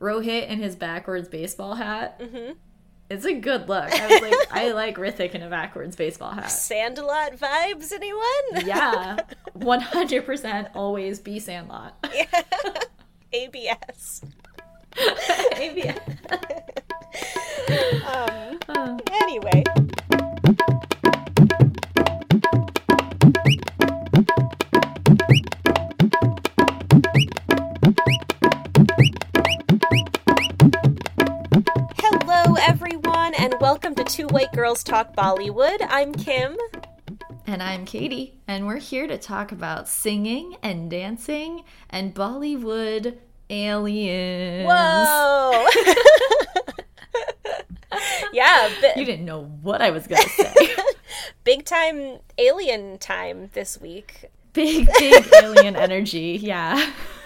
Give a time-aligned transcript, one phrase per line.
[0.00, 2.18] Rohit in his backwards baseball hat.
[2.20, 2.52] Mm-hmm.
[3.10, 3.92] It's a good look.
[3.92, 6.46] I was like, I like Hrithik in a backwards baseball hat.
[6.50, 8.66] Sandlot vibes, anyone?
[8.66, 9.18] Yeah,
[9.52, 10.68] one hundred percent.
[10.74, 11.94] Always be Sandlot.
[13.32, 14.22] ABS.
[15.56, 15.98] ABS.
[18.68, 19.64] Um, anyway.
[34.20, 35.78] To Two White Girls Talk Bollywood.
[35.88, 36.56] I'm Kim.
[37.46, 43.16] And I'm Katie, and we're here to talk about singing and dancing and Bollywood
[43.48, 44.68] aliens.
[44.68, 45.66] Whoa!
[48.32, 50.74] yeah, bi- You didn't know what I was gonna say.
[51.44, 54.26] big time alien time this week.
[54.52, 56.38] big, big alien energy.
[56.42, 56.92] Yeah.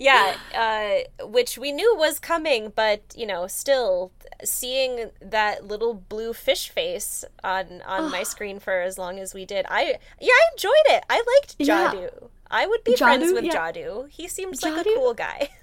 [0.00, 6.32] Yeah, uh, which we knew was coming, but you know, still seeing that little blue
[6.32, 10.42] fish face on on my screen for as long as we did, I yeah, I
[10.54, 11.04] enjoyed it.
[11.10, 12.08] I liked Yeah.
[12.50, 13.54] I would be friends with yeah.
[13.54, 14.08] Jadu.
[14.08, 15.50] He seems like a cool guy.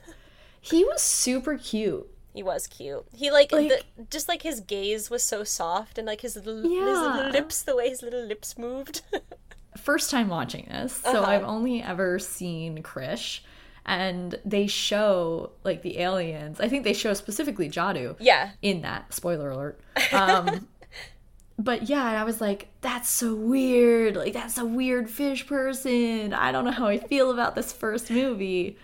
[0.62, 2.08] He was super cute.
[2.34, 3.06] he was cute.
[3.14, 6.62] He like, Like- the, just like his gaze was so soft and like his little,
[6.62, 9.02] his little lips, the way his little lips moved.
[9.78, 10.94] First time watching this.
[10.94, 11.32] So Uh-huh.
[11.32, 13.40] I've only ever seen Krrish.
[13.88, 16.60] And they show like the aliens.
[16.60, 18.16] I think they show specifically Jadu.
[18.20, 19.14] yeah, in that.
[19.14, 19.80] Spoiler alert.
[20.12, 20.68] Um
[21.60, 24.16] but yeah i was like that's so weird.
[24.16, 26.34] Like that's a weird fish person.
[26.34, 28.78] I don't know how i feel about this first movie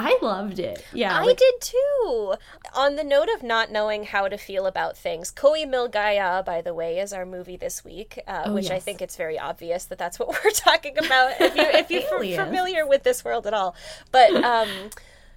[0.00, 2.34] i loved it yeah I like, did too.
[2.74, 6.62] On the note of not knowing how to feel about things, Koi Mil Gaya, by
[6.62, 9.86] the way, is our movie this week, uh, which I Oh, think it's very obvious
[9.86, 13.54] that that's what we're talking about if you if you're familiar with this world at
[13.54, 13.74] all.
[14.12, 14.68] But um,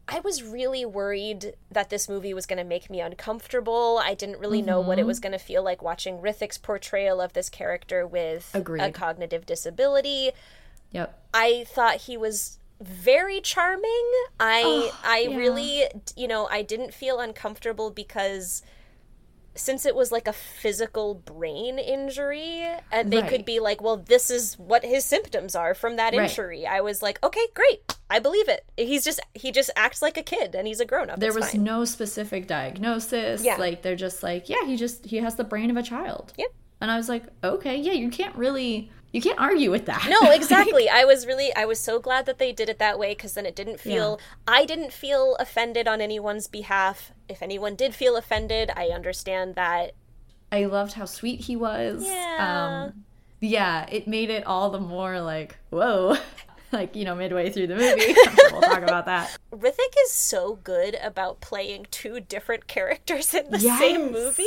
[0.07, 3.99] I was really worried that this movie was going to make me uncomfortable.
[4.03, 5.07] I didn't really know what it Mm-hmm.
[5.07, 10.31] was going to feel like watching Hrithik's portrayal of this character with a cognitive disability.
[10.91, 14.11] yep I thought he was very charming.
[14.39, 15.35] I Oh, I yeah.
[15.37, 15.83] really
[16.15, 18.61] you know, I didn't feel uncomfortable because
[19.53, 24.29] since it was like a physical brain injury and they could be like, well, this
[24.31, 26.29] is what his symptoms are from that Right.
[26.29, 26.65] injury.
[26.65, 27.97] I was like, okay, great.
[28.09, 28.63] I believe it.
[28.77, 31.19] He's just he just acts like a kid and he's a grown up.
[31.19, 31.63] there It's was fine.
[31.65, 33.57] no specific diagnosis Yeah.
[33.57, 36.49] like they're just like yeah he just he has the brain of a child Yep.
[36.79, 40.31] and i was like okay yeah you can't really you can't argue with that No,
[40.31, 40.87] exactly.
[40.89, 43.45] I was really, I was so glad that they did it that way because then
[43.45, 47.11] it didn't feel, I didn't feel offended on anyone's behalf.
[47.27, 49.91] If anyone did feel offended, I understand that.
[50.51, 52.03] I loved how sweet he was.
[52.05, 52.89] Yeah.
[52.93, 53.03] Um,
[53.39, 56.15] yeah, it made it all the more like, whoa.
[56.71, 58.13] like, you know, midway through the movie.
[58.51, 59.35] we'll talk about that.
[59.51, 63.79] Hrithik is so good about playing two different characters in the Yes.
[63.79, 64.43] same movie.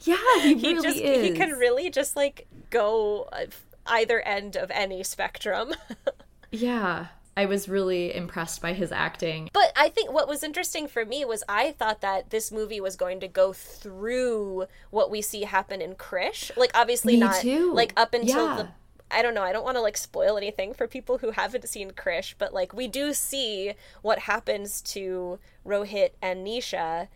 [0.00, 1.26] Yeah, he, he really just, is.
[1.26, 3.46] he can really just like go uh,
[3.86, 5.74] either end of any spectrum.
[6.50, 7.06] yeah.
[7.34, 9.48] I was really impressed by his acting.
[9.54, 12.94] But I think what was interesting for me was I thought that this movie was
[12.94, 16.54] going to go through what we see happen in Krrish.
[16.58, 17.72] Like obviously Me not too.
[17.72, 18.56] like up until Yeah.
[18.56, 18.68] the
[19.14, 21.90] I don't know, I don't want to like spoil anything for people who haven't seen
[21.90, 27.08] Krrish, but like we do see what happens to Rohit and Nisha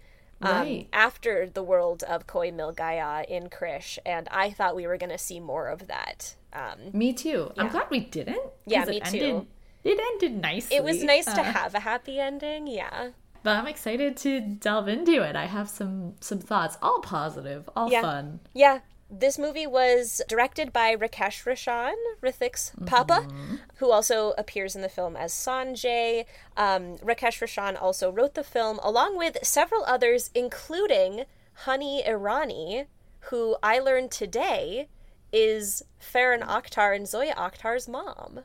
[0.42, 4.96] um, after the world of Koi Mil Gaya in Krrish, and I thought we were
[4.98, 6.36] going to see more of that.
[6.52, 7.52] Um, Me too.
[7.58, 8.40] I'm glad we didn't.
[8.66, 9.46] Yeah, it me ended, too.
[9.84, 10.76] It ended nicely.
[10.76, 13.10] it was nice to Uh, have a happy ending, yeah.
[13.42, 15.36] But I'm excited to delve into it.
[15.36, 18.02] I have some some thoughts, all positive, all Yeah.
[18.02, 18.40] fun.
[18.52, 18.80] Yeah,
[19.10, 23.28] this movie was directed by Rakesh Roshan, Hrithik's papa,
[23.76, 26.24] who also appears in the film as Sanjay.
[26.56, 31.24] Um, Rakesh Roshan also wrote the film along with several others, including
[31.64, 32.86] Honey Irani,
[33.30, 34.88] who I learned today
[35.32, 38.40] is Farhan Akhtar and Zoya Akhtar's mom.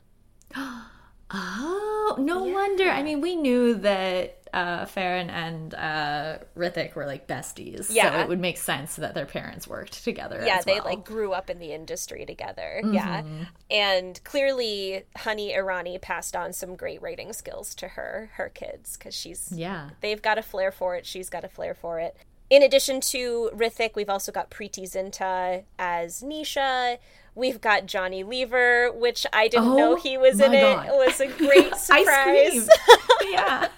[1.33, 2.85] Oh, no wonder.
[2.89, 7.87] I mean, we knew that uh, Farhan and uh, Hrithik were like besties.
[7.89, 8.09] Yeah.
[8.11, 8.23] So Yeah.
[8.23, 10.43] it would make sense that their parents worked together.
[10.45, 10.83] Yeah, they well.
[10.85, 12.81] like grew up in the industry together.
[12.83, 13.23] Yeah.
[13.69, 19.13] And clearly Honey Irani passed on some great writing skills to her her kids cuz
[19.15, 19.91] she's Yeah.
[20.01, 22.17] they've got a flair for it, she's got a flair for it.
[22.49, 26.97] In addition to Hrithik, we've also got Preity Zinta as Nisha.
[27.33, 30.87] We've got Johnny Lever, which I didn't Oh know he was in my it.
[30.89, 32.67] It was a great surprise.
[33.29, 33.69] yeah.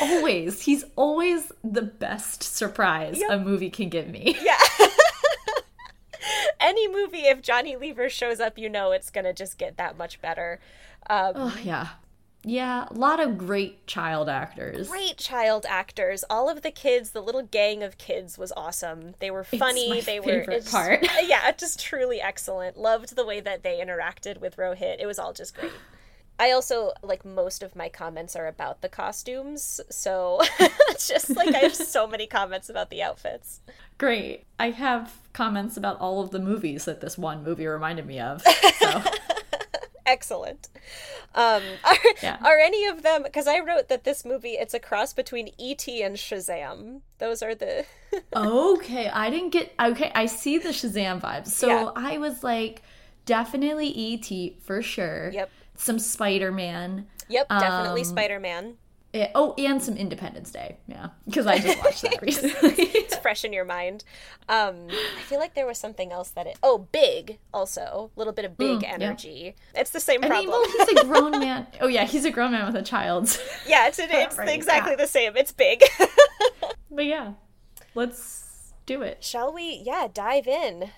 [0.00, 0.62] always.
[0.62, 4.36] He's always the best surprise a movie can give me.
[4.42, 4.58] yeah.
[6.60, 10.20] Any movie, if Johnny Lever shows up, you know it's gonna just get that much
[10.20, 10.60] better.
[11.08, 11.88] Um, Oh, yeah.
[12.42, 14.88] Yeah, a lot of great child actors.
[14.88, 16.24] Great child actors.
[16.30, 19.14] All of the kids, the little gang of kids was awesome.
[19.18, 19.90] They were funny.
[19.90, 21.06] my they were part.
[21.22, 22.78] yeah, just truly excellent.
[22.78, 24.96] Loved the way that they interacted with Rohit.
[25.00, 25.72] It was all just great.
[26.38, 30.40] I also like most of my comments are about the costumes, so
[30.88, 33.60] it's just like I have so many comments about the outfits.
[33.98, 34.46] Great.
[34.58, 38.42] I have comments about all of the movies that this one movie reminded me of.
[38.78, 39.02] So,
[40.06, 40.68] Excellent.
[41.34, 42.38] Um, are, Yeah.
[42.44, 43.22] are any of them?
[43.22, 46.02] Because I wrote that this movie it's a cross between E.T.
[46.02, 47.00] and Shazam.
[47.18, 47.84] Those are the
[48.36, 49.72] okay, I didn't get.
[49.80, 51.48] Okay, I see the Shazam vibes.
[51.48, 51.90] So Yeah.
[51.96, 52.82] I was like,
[53.26, 54.58] definitely E.T.
[54.62, 55.30] for sure.
[55.32, 55.50] Yep.
[55.76, 57.06] Some Spider Man.
[57.28, 58.74] yep, definitely Um, Spider Man.
[59.34, 60.76] Oh, and some Independence Day.
[60.86, 62.74] Yeah, because I just watched that recently.
[63.00, 64.04] It's fresh in your mind.
[64.48, 66.56] Um, I feel like there was something else that it.
[66.62, 68.88] Oh, big also, a little bit of big Mm, yeah.
[68.92, 69.56] energy.
[69.74, 70.46] It's the same I problem.
[70.46, 71.66] mean, well, he's a grown man.
[71.80, 73.36] Oh yeah, he's a grown man with a child.
[73.66, 74.96] yeah, it's it's Right, exactly yeah.
[74.96, 75.36] the same.
[75.36, 75.82] It's big.
[76.90, 77.32] but yeah,
[77.94, 79.22] let's do it.
[79.24, 79.82] Shall we?
[79.84, 80.90] Yeah, dive in.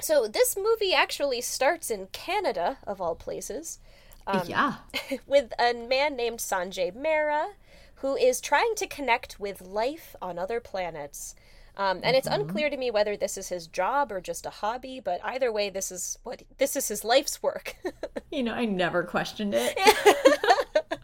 [0.00, 3.78] So this movie actually starts in Canada, of all places.
[4.28, 4.74] Um, yeah.
[5.26, 7.52] with a man named Sanjay Mehra,
[7.96, 11.34] who is trying to connect with life on other planets.
[11.78, 15.00] Um, and it's unclear to me whether this is his job or just a hobby,
[15.00, 17.76] but either way, this is what this is his life's work.
[18.30, 19.78] You know, I never questioned it.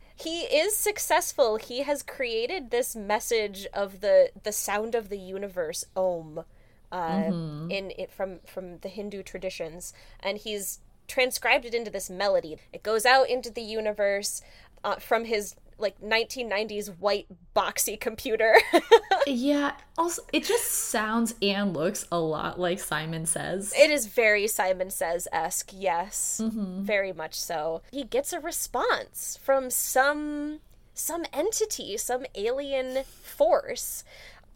[0.14, 1.56] he is successful.
[1.56, 6.44] He has created this message of the the sound of the universe, Om,
[6.92, 7.22] uh,
[7.70, 12.56] in it from from the Hindu traditions, and he's transcribed it into this melody.
[12.72, 14.42] It goes out into the universe
[14.82, 18.56] uh, from his like 1990s white boxy computer.
[19.26, 19.72] Yeah.
[19.96, 23.72] Also, it just sounds and looks a lot like Simon Says.
[23.74, 27.80] it is very Simon Says esque, yes, very much so.
[27.90, 30.60] He gets a response from some
[30.92, 34.04] some entity, some alien force.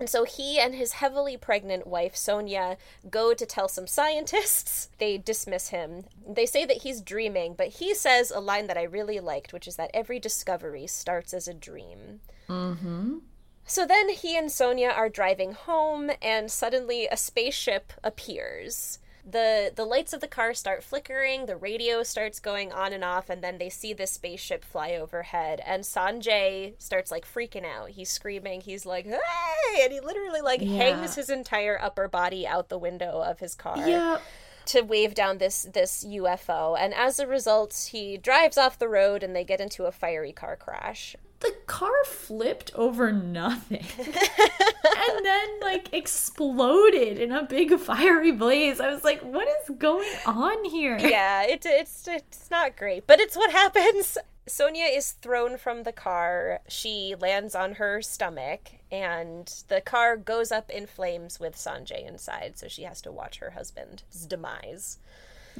[0.00, 2.76] And so he and his heavily pregnant wife, Sonia,
[3.10, 4.88] go to tell some scientists.
[4.98, 6.04] They dismiss him.
[6.28, 9.68] They say that he's dreaming, but he says a line that I really liked, which
[9.68, 12.20] is that every discovery starts as a dream.
[12.48, 13.18] Mm-hmm.
[13.64, 18.98] So then he and Sonia are driving home, and suddenly a spaceship appears.
[19.30, 23.28] The, the lights of the car start flickering, the radio starts going on and off,
[23.28, 25.60] and then they see this spaceship fly overhead.
[25.66, 27.90] And Sanjay starts like freaking out.
[27.90, 29.82] He's screaming, he's like, hey!
[29.82, 30.76] And he literally like Yeah.
[30.78, 34.18] hangs his entire upper body out the window of his car Yeah.
[34.66, 36.74] to wave down this this UFO.
[36.78, 40.32] And as a result, he drives off the road and they get into a fiery
[40.32, 41.16] car crash.
[41.40, 43.84] The car flipped over nothing.
[43.98, 48.80] and then, like, exploded in a big fiery blaze.
[48.80, 50.98] I was like, what is going on here?
[50.98, 54.18] yeah, it, it's it's not great, but it's what happens.
[54.48, 56.60] Sonia is thrown from the car.
[56.68, 62.58] She lands on her stomach, and the car goes up in flames with Sanjay inside.
[62.58, 64.98] So she has to watch her husband's demise.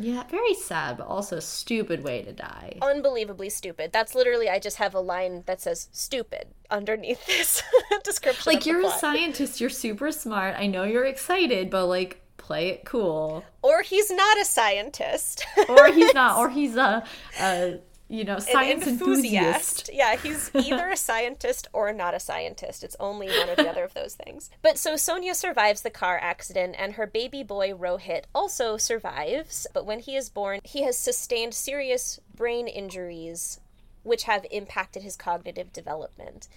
[0.01, 2.79] Yeah, very sad, but also stupid way to die.
[2.81, 3.93] Unbelievably stupid.
[3.93, 4.49] That's literally.
[4.49, 7.63] I just have a line that says "stupid" underneath this
[8.05, 8.53] description.
[8.53, 10.55] Like, you're a scientist, you're super smart.
[10.57, 13.45] I know you're excited, but, like, play it cool.
[13.63, 15.45] or he's not a scientist.
[15.69, 17.05] Or he's not, or he's a,
[17.41, 19.91] a you know, An science enthusiast.
[19.93, 22.83] Yeah, he's either a scientist or not a scientist.
[22.83, 24.51] It's only one or the other of those things.
[24.63, 29.67] But so Sonia survives the car accident, and her baby boy Rohit also survives.
[29.75, 33.61] But when he is born, he has sustained serious brain injuries,
[34.05, 36.49] which have impacted his cognitive development.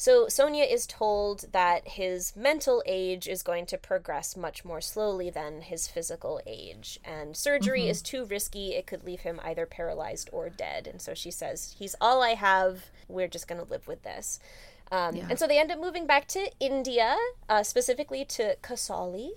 [0.00, 5.28] So Sonia is told that his mental age is going to progress much more slowly
[5.28, 8.72] than his physical age, and surgery is too risky.
[8.72, 10.86] It could leave him either paralyzed or dead.
[10.86, 12.86] And so she says, "He's all I have.
[13.08, 14.40] We're just going to live with this."
[14.90, 15.26] Um, Yeah.
[15.28, 17.14] And so they end up moving back to India,
[17.50, 19.32] uh, specifically to Kasauli.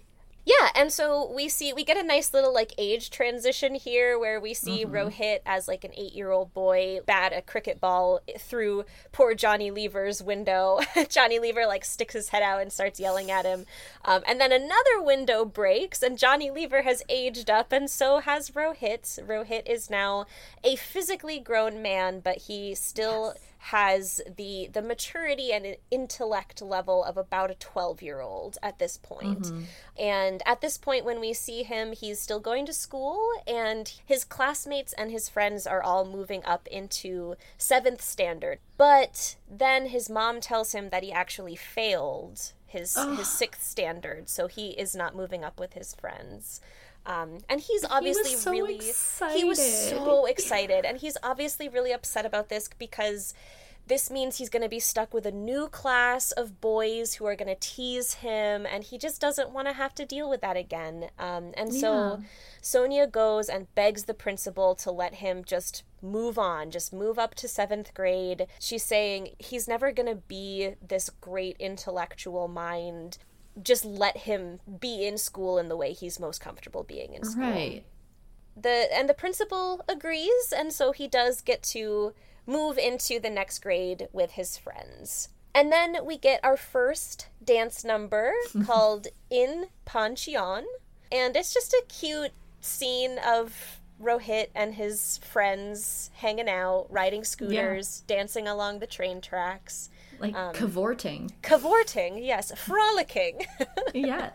[0.45, 4.41] Yeah, and so we see we get a nice little like age transition here where
[4.41, 8.83] we see Rohit as like an 8-year-old boy bat a cricket ball through
[9.13, 10.81] poor Johnny Lever's window.
[11.09, 13.65] Johnny Lever like sticks his head out and starts yelling at him.
[14.03, 18.49] Um, and then another window breaks and Johnny Lever has aged up and so has
[18.49, 19.25] Rohit.
[19.25, 20.25] Rohit is now
[20.61, 23.35] a physically grown man, but he still
[23.67, 28.97] has the the maturity and intellect level of about a 12 year old at this
[28.97, 29.43] point.
[29.43, 29.61] Mm-hmm.
[29.97, 34.25] And at this point when we see him, he's still going to school and his
[34.25, 38.59] classmates and his friends are all moving up into 7th standard.
[38.75, 44.47] But then his mom tells him that he actually failed his his 6th standard, so
[44.47, 46.59] he is not moving up with his friends.
[47.05, 48.79] Um, and he's obviously so really
[49.33, 49.97] he was excited.
[49.97, 53.33] so excited, and he's obviously really upset about this because
[53.85, 57.35] this means he's going to be stuck with a new class of boys who are
[57.35, 60.55] going to tease him, and he just doesn't want to have to deal with that
[60.55, 61.09] again.
[61.19, 62.17] Um, and so Yeah.
[62.61, 67.35] Sonia goes and begs the principal to let him just move on, just move up
[67.35, 68.47] to seventh grade.
[68.57, 73.17] She's saying he's never going to be this great intellectual mind.
[73.61, 77.43] Just let him be in school in the way he's most comfortable being in school.
[77.43, 77.83] Right.
[78.55, 82.13] the and the principal agrees and so he does get to
[82.45, 85.29] move into the next grade with his friends.
[85.55, 88.33] And then we get our first dance number
[88.65, 90.63] called in Panchhiyon
[91.11, 98.03] and it's just a cute scene of rohit and his friends hanging out riding scooters
[98.07, 101.31] dancing along the train tracks Like Um, cavorting.
[101.41, 103.45] cavorting yes frolicking
[103.93, 104.31] yes.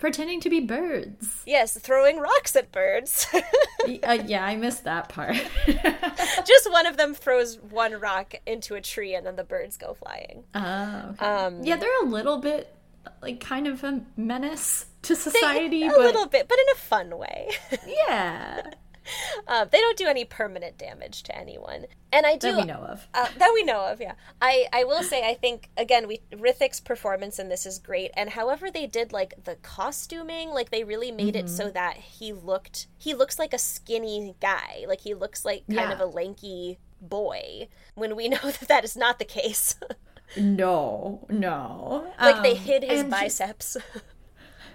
[0.00, 1.42] Pretending to be birds.
[1.46, 5.36] yes throwing rocks at birds uh, yeah, I missed that part.
[6.46, 9.94] just one of them throws one rock into a tree and then the birds go
[9.94, 10.44] flying.
[10.54, 11.24] Oh, okay.
[11.24, 12.74] Um, yeah, they're a little bit
[13.22, 17.18] like kind of a menace to society, a but little bit, but in a fun
[17.18, 17.50] way.
[18.08, 18.62] yeah,
[19.48, 22.52] uh, they don't do any permanent damage to anyone, and I do.
[22.52, 23.08] that we know of.
[23.14, 24.14] Uh, that we know of, yeah.
[24.40, 28.30] I, I will say, I think again, we Hrithik's performance in this is great, and
[28.30, 31.54] however they did like the costuming, like they really made it Mm-hmm.
[31.56, 35.90] so that he looked he looks like a skinny guy, like he looks like kind
[35.90, 35.92] Yeah.
[35.92, 37.68] of a lanky boy.
[37.94, 39.76] When we know that that is not the case,
[40.38, 42.12] No, no.
[42.20, 43.76] like they Um, hid his and just- biceps.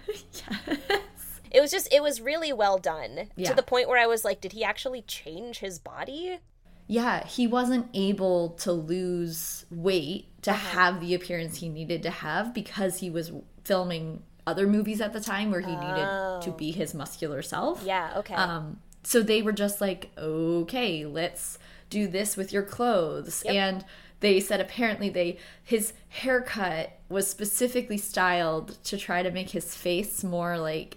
[0.08, 1.19] Yes.
[1.50, 3.48] It was just it was really well done Yeah.
[3.50, 6.38] to the point where I was like, did he actually change his body?
[6.86, 10.78] Yeah, he wasn't able to lose weight to Uh-huh.
[10.78, 13.30] have the appearance he needed to have because he was
[13.64, 17.82] filming other movies at the time where he needed to be his muscular self.
[17.82, 17.86] Oh.
[17.86, 18.34] Yeah, okay.
[18.34, 21.58] Um, so they were just like, okay, let's
[21.90, 23.42] do this with your clothes.
[23.42, 23.84] And
[24.20, 30.22] they said apparently they his haircut was specifically styled to try to make his face
[30.24, 30.96] more like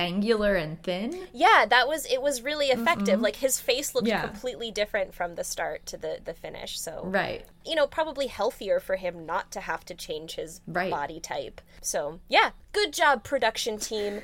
[0.00, 1.28] angular and thin.
[1.32, 3.20] yeah, that was it was really effective.
[3.20, 4.26] Like his face looked Yeah.
[4.26, 6.78] completely different from the start to the the finish.
[6.80, 7.44] So Right.
[7.64, 10.90] you know, probably healthier for him not to have to change his Right.
[10.90, 11.60] body type.
[11.80, 14.22] So yeah, good job, production team.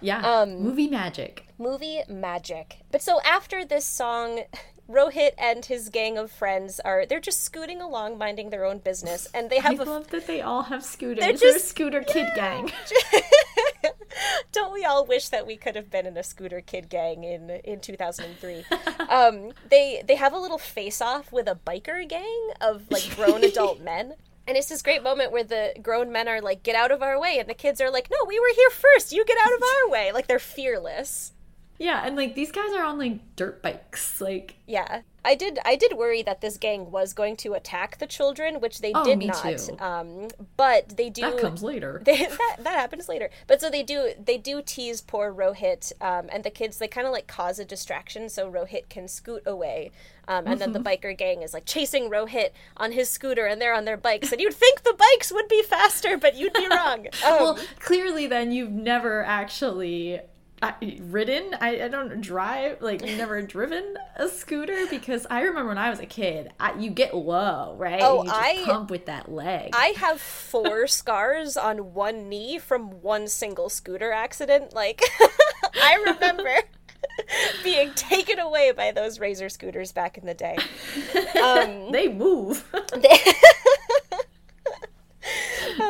[0.00, 0.20] Yeah.
[0.20, 1.48] Um, Movie magic.
[1.58, 2.78] Movie magic.
[2.92, 4.44] But so after this song,
[4.88, 9.28] Rohit and his gang of friends are they're just scooting along, minding their own business,
[9.34, 11.22] and they have a love that they all have scooters.
[11.22, 12.72] They're They're, just- scooter kid gang.
[14.52, 17.50] Don't we all wish that we could have been in a scooter kid gang in
[17.64, 18.64] in 2003?
[19.08, 23.44] um, they they have a little face off with a biker gang of like grown
[23.44, 24.14] adult men.
[24.46, 27.20] And it's this great moment where the grown men are like, "Get out of our
[27.20, 29.12] way," and the kids are like, "No, we were here first.
[29.12, 31.34] You get out of our way." Like they're fearless.
[31.78, 34.20] Yeah, and like these guys are on like dirt bikes.
[34.20, 35.60] Like Yeah, I did.
[35.64, 39.04] I did worry that this gang was going to attack the children, which they Oh,
[39.04, 39.42] did me not.
[39.58, 39.78] too.
[39.78, 41.20] Um, but they do.
[41.22, 42.02] that comes later.
[42.04, 43.30] they, that that happens later.
[43.46, 47.06] But so they do they do tease poor Rohit, um, and the kids they kind
[47.06, 49.92] of like cause a distraction so Rohit can scoot away,
[50.26, 53.74] um, and then the biker gang is like chasing Rohit on his scooter, and they're
[53.74, 57.06] on their bikes, and you'd think the bikes would be faster, but you'd be wrong.
[57.24, 60.20] Um, well, clearly then you've never actually
[60.62, 61.54] uh, ridden.
[61.60, 62.80] I, I don't drive.
[62.80, 66.90] Like never driven a scooter because I remember when I was a kid, I, you
[66.90, 68.00] get low, right?
[68.02, 69.70] Oh, you just I- pump with that leg.
[69.74, 74.74] I have four scars on one knee from one single scooter accident.
[74.74, 75.02] Like,
[75.82, 76.54] I remember
[77.62, 80.56] being taken away by those razor scooters back in the day.
[81.40, 82.64] Um, they move.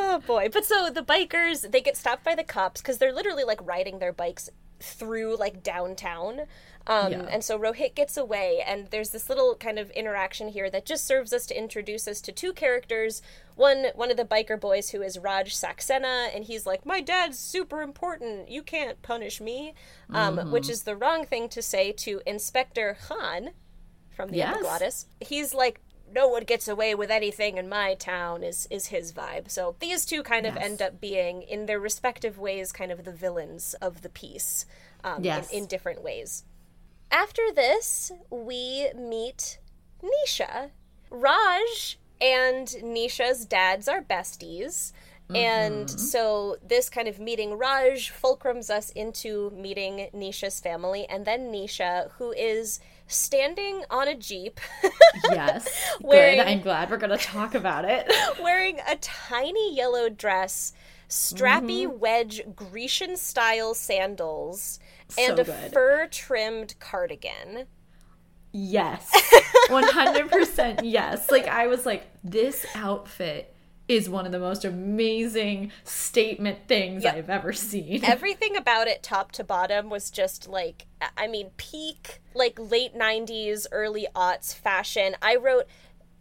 [0.09, 0.49] Oh boy!
[0.51, 3.99] But so the bikers they get stopped by the cops because they're literally like riding
[3.99, 4.49] their bikes
[4.79, 6.41] through like downtown.
[6.87, 7.25] Um, Yeah.
[7.29, 11.05] And so Rohit gets away, and there's this little kind of interaction here that just
[11.05, 13.21] serves us to introduce us to two characters.
[13.55, 17.37] One, one of the biker boys who is Raj Saxena, and he's like, "My dad's
[17.37, 18.49] super important.
[18.49, 19.75] You can't punish me,"
[20.09, 23.49] um, which is the wrong thing to say to Inspector Khan
[24.15, 24.55] from the Yes.
[25.19, 25.81] He's like,
[26.13, 29.49] no one gets away with anything in my town is is his vibe.
[29.49, 30.63] So these two kind of Yes.
[30.63, 34.65] end up being, in their respective ways, kind of the villains of the piece,
[35.03, 35.49] um, Yes.
[35.51, 36.43] in, in different ways.
[37.11, 39.59] After this, we meet
[40.03, 40.71] Nisha.
[41.09, 44.91] Raj and Nisha's dads are besties.
[45.35, 51.51] And so this kind of meeting Raj fulcrums us into meeting Nisha's family and then
[51.51, 54.59] Nisha, who is standing on a Jeep.
[55.29, 55.67] yes.
[55.99, 56.47] Wearing- Good.
[56.47, 58.09] I'm glad we're going to talk about it.
[58.41, 60.71] wearing a tiny yellow dress,
[61.09, 61.99] strappy Mm-hmm.
[61.99, 64.79] wedge Grecian style sandals,
[65.17, 65.73] and So a good.
[65.73, 67.65] fur trimmed cardigan.
[68.51, 69.09] Yes.
[69.69, 71.29] 100% yes.
[71.29, 73.53] Like, I was like, this outfit
[73.89, 77.15] is one of the most amazing statement things Yep.
[77.15, 78.05] I've ever seen.
[78.05, 80.85] Everything about it, top to bottom, was just like,
[81.17, 85.15] I mean, peak, like late 90s, early aughts fashion.
[85.21, 85.65] I wrote,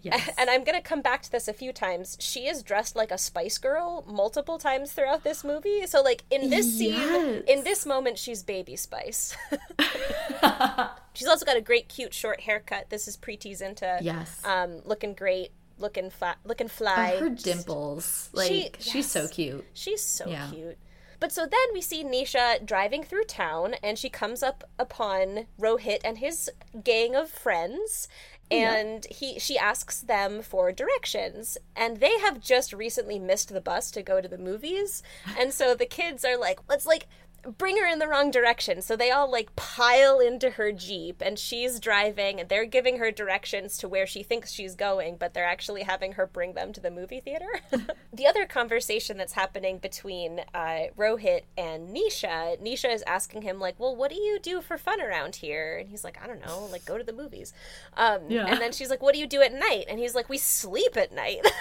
[0.00, 0.30] yes.
[0.38, 2.16] and I'm gonna come back to this a few times.
[2.20, 5.86] She is dressed like a Spice Girl multiple times throughout this movie.
[5.86, 9.36] So, like in this scene, in this moment, she's Baby Spice.
[11.12, 12.90] she's also got a great, cute, short haircut.
[12.90, 13.98] This is Preity Zinta.
[14.00, 14.40] yes.
[14.44, 17.16] Um, looking great, looking flat, looking uh, fly.
[17.18, 18.30] her dimples.
[18.32, 19.64] Like, She- she's so cute.
[19.74, 20.48] She's so Yeah.
[20.50, 20.78] cute.
[21.20, 26.00] But so then we see Nisha driving through town and she comes up upon Rohit
[26.04, 26.48] and his
[26.84, 28.06] gang of friends
[28.52, 33.60] oh, and he she asks them for directions and they have just recently missed the
[33.60, 35.02] bus to go to the movies
[35.36, 37.08] and so the kids are like let's like
[37.56, 38.82] bring her in the wrong direction.
[38.82, 43.10] So they all like pile into her jeep and she's driving and they're giving her
[43.10, 46.80] directions to where she thinks she's going but they're actually having her bring them to
[46.80, 47.46] the movie theater.
[48.12, 53.78] The other conversation that's happening between uh, rohit and nisha nisha is asking him like
[53.78, 55.76] well what do you do for fun around here?
[55.78, 57.52] And he's like i don't know like go to the movies.
[57.96, 58.46] Um, Yeah.
[58.46, 59.84] and then she's like what do you do at night?
[59.88, 61.46] And he's like we sleep at night.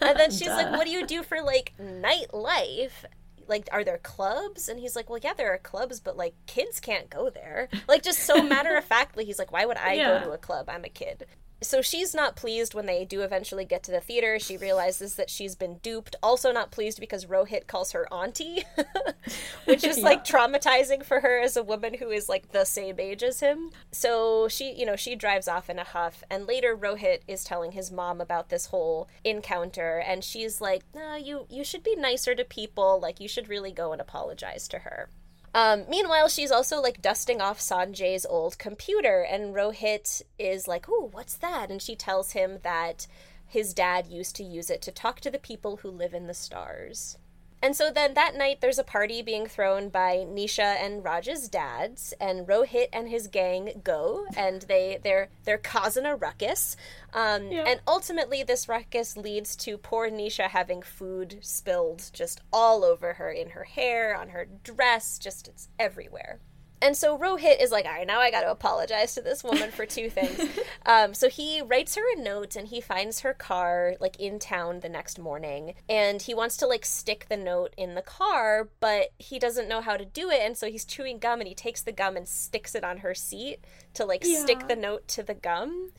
[0.00, 3.04] And then she's like what do you do for like nightlife
[3.48, 4.68] like are there clubs?
[4.68, 7.68] And he's like well yeah there are clubs but like kids can't go there.
[7.88, 10.18] Like just so matter of factly he's like why would i Yeah.
[10.20, 10.68] go to a club?
[10.68, 11.26] I'm a kid
[11.62, 14.38] so she's not pleased when they do eventually get to the theater.
[14.38, 16.16] She realizes that she's been duped.
[16.22, 18.64] Also not pleased because rohit calls her auntie
[19.64, 23.22] which is like traumatizing for her as a woman who is like the same age
[23.22, 23.70] as him.
[23.90, 27.72] So she you know she drives off in a huff and later rohit is telling
[27.72, 32.34] his mom about this whole encounter and she's like no you you should be nicer
[32.34, 33.00] to people.
[33.00, 35.08] Like you should really go and apologize to her
[35.54, 41.08] um, meanwhile, she's also like dusting off Sanjay's old computer, and Rohit is like, "Ooh,
[41.12, 43.06] what's that?" And she tells him that
[43.46, 46.34] his dad used to use it to talk to the people who live in the
[46.34, 47.18] stars.
[47.62, 52.12] And so then that night, there's a party being thrown by Nisha and Raj's dads,
[52.20, 56.76] and Rohit and his gang go, and they they're they're causing a ruckus.
[57.14, 57.64] Um, Yeah.
[57.66, 63.30] And ultimately, this ruckus leads to poor Nisha having food spilled just all over her,
[63.30, 66.40] in her hair, on her dress, just it's everywhere.
[66.82, 69.70] And so Rohit is like, all right, now I got to apologize to this woman
[69.70, 70.50] for two things.
[70.86, 74.80] um, so he writes her a note and he finds her car like in town
[74.80, 75.74] the next morning.
[75.88, 79.80] And he wants to like stick the note in the car, but he doesn't know
[79.80, 80.40] how to do it.
[80.42, 83.14] And so he's chewing gum and he takes the gum and sticks it on her
[83.14, 83.64] seat
[83.94, 85.92] to like stick the note to the gum.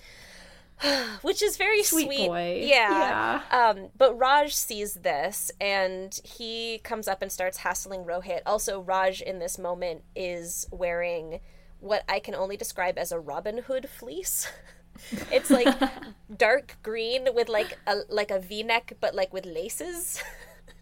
[1.21, 2.27] Which is very Sweet sweet.
[2.27, 2.63] boy.
[2.65, 3.41] Yeah.
[3.51, 3.69] Yeah.
[3.69, 8.41] Um, but Raj sees this and he comes up and starts hassling Rohit.
[8.45, 11.39] Also, Raj in this moment is wearing
[11.79, 14.51] what I can only describe as a Robin Hood fleece.
[15.31, 15.67] it's like
[16.37, 20.21] dark green with like a like a V-neck, but like with laces.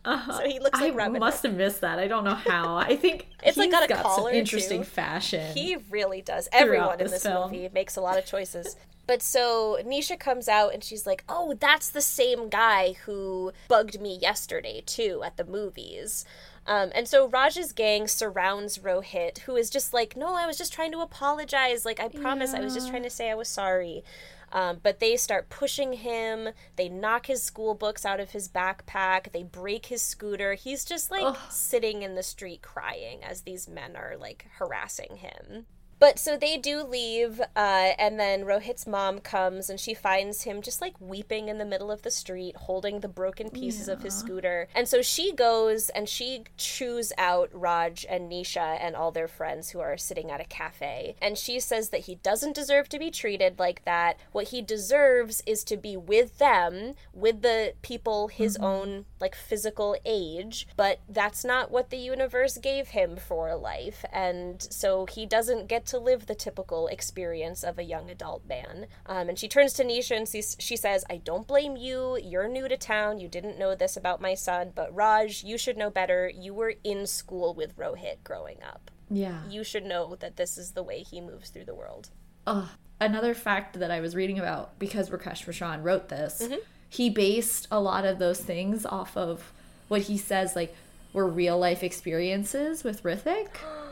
[0.04, 0.40] Uh-huh.
[0.40, 2.00] So he looks like I Robin must have missed that.
[2.00, 2.76] I don't know how.
[2.76, 4.90] I think It's, like, got a got collar, some interesting too.
[4.90, 5.54] fashion.
[5.56, 6.50] He really does.
[6.52, 7.52] Everyone in this this film.
[7.52, 8.78] movie makes a lot of choices.
[9.12, 14.00] But so Nisha comes out and she's like, "Oh, that's the same guy who bugged
[14.00, 16.24] me yesterday too at the movies."
[16.66, 20.72] Um, and so Raj's gang surrounds Rohit, who is just like, "No, I was just
[20.72, 21.84] trying to apologize.
[21.84, 24.06] Like, I promise, I was just trying to say I was sorry."
[24.54, 26.52] Um, but they start pushing him.
[26.78, 29.34] They knock his school books out of his backpack.
[29.34, 30.54] They break his scooter.
[30.54, 31.38] He's just like Ugh.
[31.50, 35.66] sitting in the street crying as these men are like harassing him.
[36.02, 40.64] But so they do leave, uh, and then Rohit's mom comes and she finds him
[40.64, 44.16] just like weeping in the middle of the street, holding the broken pieces of his
[44.16, 44.68] scooter.
[44.74, 49.70] And so she goes and she chews out Raj and Nisha and all their friends
[49.70, 51.16] who are sitting at a cafe.
[51.22, 54.18] And she says that he doesn't deserve to be treated like that.
[54.32, 59.96] What he deserves is to be with them, with the people his own like physical
[60.04, 60.68] age.
[60.76, 64.04] But that's not what the universe gave him for life.
[64.12, 68.88] And so he doesn't get to live the typical experience of a young adult man.
[69.06, 72.18] Um, and she turns to Nisha and she, she says, I don't blame you.
[72.22, 73.20] You're new to town.
[73.20, 74.72] You didn't know this about my son.
[74.76, 76.30] But Raj, you should know better.
[76.30, 78.92] You were in school with Rohit growing up.
[79.10, 79.42] yeah.
[79.50, 82.10] You should know that this is the way he moves through the world.
[82.48, 82.68] Ugh.
[83.00, 86.60] Another fact that I was reading about because Rakesh Roshan wrote this, Mm-hmm.
[86.90, 89.52] he based a lot of those things off of
[89.88, 90.76] what he says like
[91.14, 93.48] were real life experiences with Hrithik,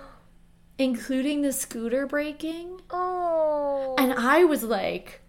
[0.79, 2.79] including the scooter breaking.
[2.89, 3.95] Oh.
[3.99, 5.21] And I was like,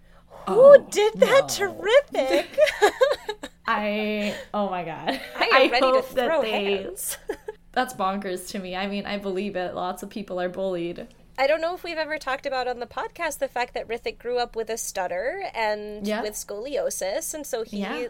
[0.49, 1.85] Who oh, did that to no.
[2.15, 2.47] Hrithik?
[3.67, 5.21] I oh my god.
[5.39, 7.19] I am ready to hope that throw they- hands.
[7.73, 8.75] That's bonkers to me.
[8.75, 9.75] I mean, I believe it.
[9.77, 11.07] Lots of people are bullied.
[11.39, 14.19] I don't know if we've ever talked about on the podcast the fact that Hrithik
[14.19, 16.21] grew up with a stutter and Yeah.
[16.23, 18.09] with scoliosis, and so he, Yeah.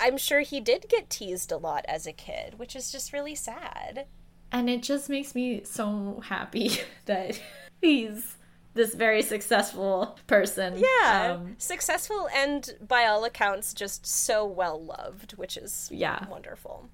[0.00, 3.34] I'm sure he did get teased a lot as a kid, which is just really
[3.34, 4.06] sad.
[4.54, 6.70] And it just makes me so happy
[7.06, 7.40] that
[7.80, 8.36] he's
[8.74, 10.74] this very successful person.
[11.02, 16.26] Yeah, Um, successful and by all accounts just so well loved, which is Yeah.
[16.28, 16.88] wonderful.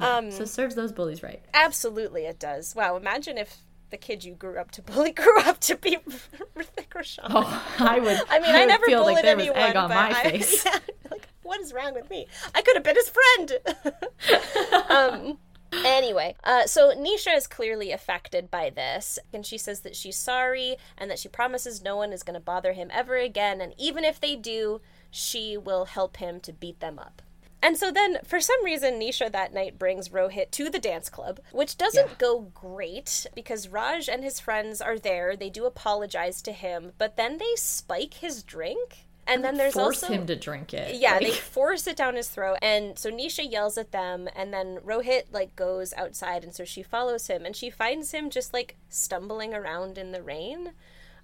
[0.00, 1.42] Um, so serves those bullies right.
[1.52, 2.74] absolutely, it does.
[2.74, 3.58] Wow, imagine if
[3.90, 5.96] the kid you grew up to bully grew up to be
[6.56, 7.24] Hrithik Roshan.
[7.28, 8.18] Oh, I would.
[8.30, 10.10] I mean, I, would never feel bullied like there anyone, was egg on but my
[10.20, 10.64] I, face.
[10.64, 10.78] yeah,
[11.10, 12.26] like what is wrong with me?
[12.54, 13.52] I could have been his friend.
[14.88, 15.38] um.
[15.72, 20.76] Anyway, uh, so Nisha is clearly affected by this, and she says that she's sorry
[20.96, 24.04] and that she promises no one is going to bother him ever again, and even
[24.04, 27.22] if they do, she will help him to beat them up.
[27.60, 31.40] And so then, for some reason, Nisha that night brings Rohit to the dance club,
[31.50, 32.14] which doesn't Yeah.
[32.16, 35.34] go great because Raj and his friends are there.
[35.36, 39.07] They do apologize to him, but then they spike his drink.
[39.28, 40.94] And then there's Force also him to drink it.
[40.94, 44.54] yeah, Like, they force it down his throat, and so Nisha yells at them, and
[44.54, 48.54] then Rohit like goes outside, and so she follows him, and she finds him just
[48.54, 50.72] like stumbling around in the rain.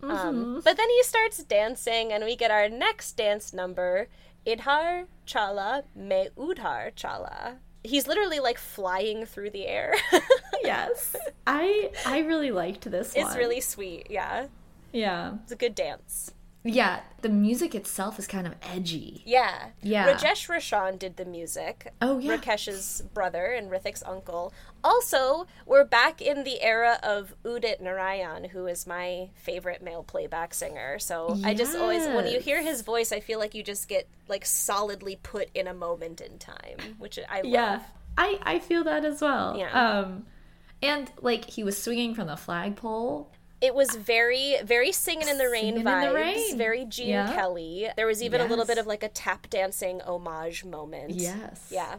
[0.03, 0.11] Mm-hmm.
[0.11, 4.09] Um, but then he starts dancing, and we get our next dance number,
[4.47, 7.57] Idhar Chala Me Udhar Chala.
[7.83, 9.95] He's literally like flying through the air.
[10.63, 13.27] yes, I I really liked this one.
[13.27, 14.09] it's really sweet.
[14.11, 14.49] Yeah,
[14.93, 16.33] yeah it's a good dance.
[16.65, 17.01] Yeah.
[17.21, 19.23] The music itself is kind of edgy.
[19.27, 19.69] Yeah.
[19.83, 20.13] Yeah.
[20.15, 21.93] Rajesh Roshan did the music.
[22.01, 22.37] Oh, yeah.
[22.37, 24.53] Rakesh's brother and Hrithik's uncle.
[24.83, 30.55] Also, we're back in the era of Udit Narayan, who is my favorite male playback
[30.55, 30.99] singer.
[30.99, 34.09] So I just always, when you hear his voice, I feel like you just get
[34.29, 37.45] like solidly put in a moment in time, which I love.
[37.45, 37.83] Yeah,
[38.17, 39.57] I I feel that as well.
[39.59, 39.71] Yeah.
[39.71, 40.27] Um,
[40.83, 43.31] and like he was swinging from the flagpole.
[43.65, 46.15] It was very, very singing in the rain Singing in the vibes.
[46.15, 46.59] Rain.
[46.59, 47.35] Very Gene Yeah.
[47.35, 47.89] Kelly.
[47.97, 51.11] There was even a little bit of like a tap dancing homage moment.
[51.13, 51.69] Yes.
[51.71, 51.97] Yeah.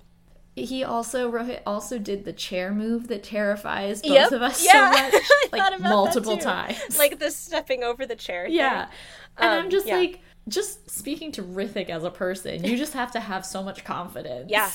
[0.55, 4.31] He also Rohit also did the chair move that terrifies both Yep.
[4.31, 4.91] of us Yeah.
[4.91, 6.97] so much, like multiple times.
[6.99, 8.47] Like the stepping over the chair.
[8.47, 8.93] yeah, thing.
[9.39, 9.97] and Um, I'm just yeah.
[9.97, 13.83] like, just speaking to Hrithik as a person, you just have to have so much
[13.83, 14.49] confidence.
[14.49, 14.69] Yeah.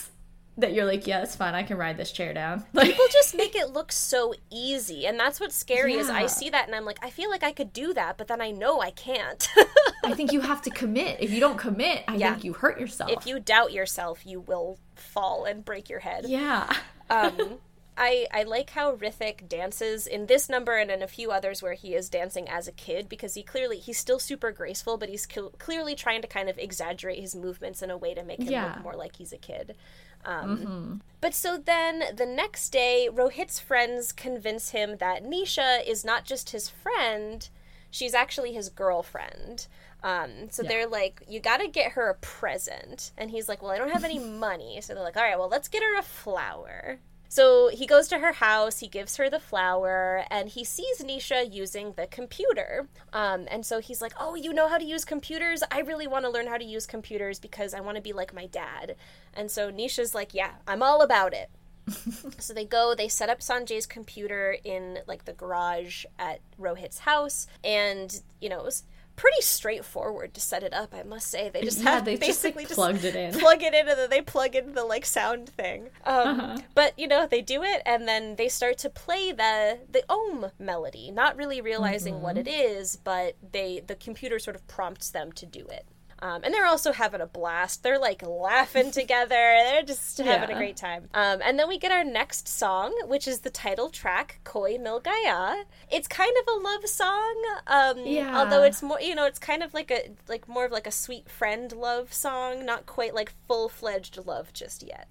[0.58, 1.54] That you're like, yeah, it's fine.
[1.54, 2.64] I can ride this chair down.
[2.74, 5.94] Like, People just make it look so easy, and that's what's scary.
[5.94, 8.28] Is I see that and I'm like, I feel like I could do that, but
[8.28, 9.48] then I know I can't.
[10.04, 11.18] I think you have to commit.
[11.20, 12.32] If you don't commit, I Yeah.
[12.32, 13.10] think you hurt yourself.
[13.10, 16.26] if you doubt yourself, you will fall and break your head.
[16.28, 16.70] yeah.
[17.08, 17.58] um,
[18.02, 21.74] I I like how Hrithik dances in this number and in a few others where
[21.74, 25.28] he is dancing as a kid because he clearly he's still super graceful, but he's
[25.30, 28.50] cl- clearly trying to kind of exaggerate his movements in a way to make him
[28.50, 28.64] Yeah.
[28.74, 29.76] look more like he's a kid.
[30.24, 36.24] Um, But so then the next day, Rohit's friends convince him that Nisha is not
[36.24, 37.48] just his friend,
[37.90, 39.66] she's actually his girlfriend.
[40.02, 40.68] Um, so Yeah.
[40.70, 43.12] they're like, you got to get her a present.
[43.18, 44.80] And he's like, well, I don't have any money.
[44.80, 46.98] So they're like, all right, well, let's get her a flower.
[47.30, 51.50] So he goes to her house, he gives her the flower, and he sees Nisha
[51.50, 52.88] using the computer.
[53.12, 55.62] Um, and so he's like, Oh, you know how to use computers?
[55.70, 58.34] I really want to learn how to use computers because I want to be like
[58.34, 58.96] my dad.
[59.32, 61.50] And so Nisha's like, Yeah, I'm all about it.
[62.38, 67.46] so they go, they set up Sanjay's computer in like the garage at Rohit's house,
[67.62, 68.82] and you know, it was
[69.20, 71.50] pretty straightforward to set it up, I must say.
[71.50, 73.32] They just Yeah, have they just, like, basically plugged it in.
[73.38, 75.90] plug it in and then they plug in the like sound thing.
[76.04, 76.58] Um, Uh-huh.
[76.74, 80.50] But you know, they do it and then they start to play the the Om
[80.58, 82.48] melody, not really realizing what Mm-hmm.
[82.48, 85.84] it is, but they the computer sort of prompts them to do it.
[86.22, 87.82] Um, and they're also having a blast.
[87.82, 89.28] They're like laughing together.
[89.30, 91.08] They're just having a great time.
[91.14, 95.00] Um, and then we get our next song, which is the title track, Koi Mil
[95.00, 95.64] Gaya.
[95.90, 97.34] It's kind of a love song.
[97.66, 98.38] Um, Yeah.
[98.38, 100.92] Although it's more, you know, it's kind of like a like more of like a
[100.92, 105.08] sweet friend love song, not quite like full fledged love just yet.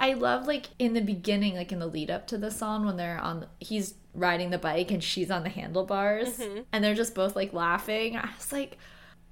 [0.00, 2.96] I love like in the beginning, like in the lead up to the song when
[2.96, 6.60] they're on, he's riding the bike and she's on the handlebars, Mm-hmm.
[6.72, 8.16] and they're just both like laughing.
[8.16, 8.78] I was like,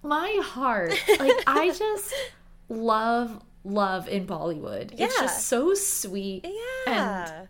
[0.02, 2.14] my heart, like I just
[2.68, 4.92] love love in Bollywood.
[4.98, 6.46] It's just so sweet.
[6.86, 7.26] Yeah.
[7.40, 7.48] And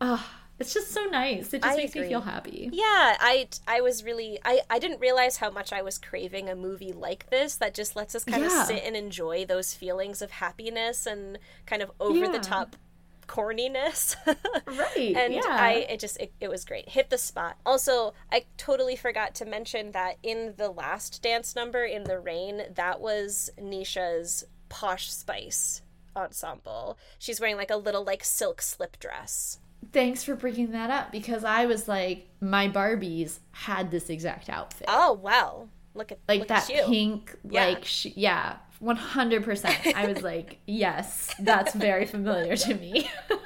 [0.00, 1.54] Ah, it's just so nice.
[1.54, 2.02] It just I makes agree.
[2.02, 2.68] me feel happy.
[2.72, 6.56] Yeah, I I was really I I didn't realize how much I was craving a
[6.56, 8.60] movie like this that just lets us kind Yeah.
[8.62, 12.76] of sit and enjoy those feelings of happiness and kind of over the top
[13.26, 14.16] corniness.
[14.66, 15.14] right.
[15.16, 15.40] and yeah.
[15.46, 16.88] I it just it, it was great.
[16.88, 17.56] Hit the spot.
[17.66, 22.62] Also, I totally forgot to mention that in the last dance number in the rain,
[22.74, 25.82] that was Nisha's posh spice
[26.16, 26.98] ensemble.
[27.18, 29.58] She's wearing like a little like silk slip dress.
[29.92, 34.86] Thanks for bringing that up because I was like, my Barbies had this exact outfit.
[34.90, 35.68] Oh wow.
[35.94, 36.82] Look at like look that at you.
[36.84, 37.66] pink, Yeah.
[37.66, 39.94] like, sh- yeah, 100%.
[39.94, 43.10] I was like, yes, that's very familiar to me.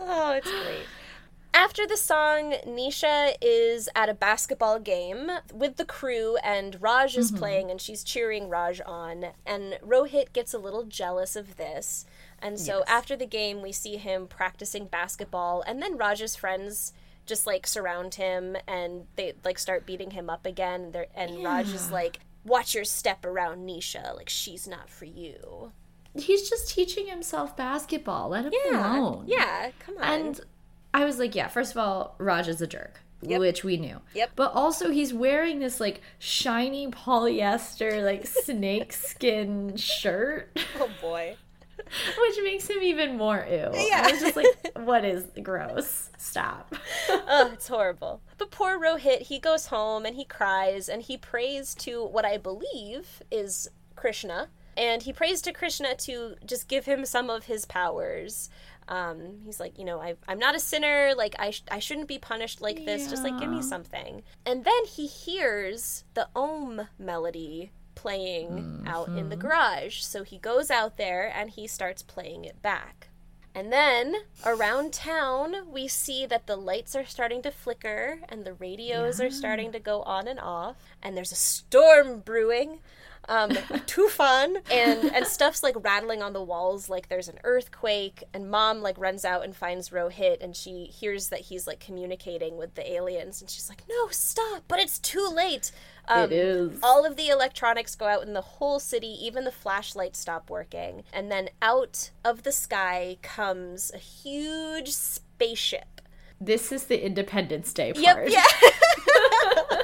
[0.00, 0.86] Oh, it's great.
[1.52, 7.30] After the song, Nisha is at a basketball game with the crew, and Raj is
[7.30, 7.38] mm-hmm.
[7.38, 9.26] playing, and she's cheering Raj on.
[9.46, 12.06] And Rohit gets a little jealous of this.
[12.40, 12.88] And so Yes.
[12.88, 16.92] after the game, we see him practicing basketball, and then Raj's friends
[17.26, 20.92] just like surround him and they like start beating him up again.
[20.92, 25.72] They're, and Raj is like, Watch your step around Nisha, like she's not for you.
[26.16, 28.28] He's just teaching himself basketball.
[28.28, 28.98] Let him Yeah.
[29.00, 29.24] alone.
[29.26, 30.02] Yeah, come on.
[30.04, 30.40] And
[30.92, 33.00] I was like, yeah, first of all, Raj is a jerk.
[33.22, 33.40] Yep.
[33.40, 34.00] Which we knew.
[34.14, 34.32] Yep.
[34.36, 41.36] But also, he's wearing this like shiny polyester, like snake skin shirt, oh boy.
[42.18, 43.70] which makes him even more ew.
[43.72, 44.02] Yeah.
[44.04, 46.10] I was just like, what is gross?
[46.16, 46.74] Stop.
[47.08, 48.22] oh, it's horrible.
[48.38, 52.36] But poor Rohit, he goes home and he cries and he prays to what I
[52.36, 54.48] believe is Krishna.
[54.76, 58.50] And he prays to Krishna to just give him some of his powers.
[58.88, 61.12] Um, he's like, you know, I, I'm not a sinner.
[61.16, 63.08] Like, I, sh- I shouldn't be punished like this.
[63.08, 64.22] Just like, give me something.
[64.44, 68.86] And then he hears the Om melody playing mm-hmm.
[68.86, 70.00] out in the garage.
[70.00, 73.08] So he goes out there and he starts playing it back.
[73.56, 78.54] And then around town, we see that the lights are starting to flicker and the
[78.54, 82.80] radios are starting to go on and off, and there's a storm brewing.
[83.28, 88.24] Um, a tufan and and stuff's like rattling on the walls like there's an earthquake
[88.34, 92.56] and mom like runs out and finds Rohit and she hears that he's like communicating
[92.56, 95.72] with the aliens and she's like no stop but it's too late
[96.06, 96.78] um, it is.
[96.82, 101.04] all of the electronics go out in the whole city, even the flashlights stop working.
[101.12, 106.02] And then out of the sky comes a huge spaceship.
[106.40, 108.04] This is the Independence Day part.
[108.04, 108.44] Yep, yeah.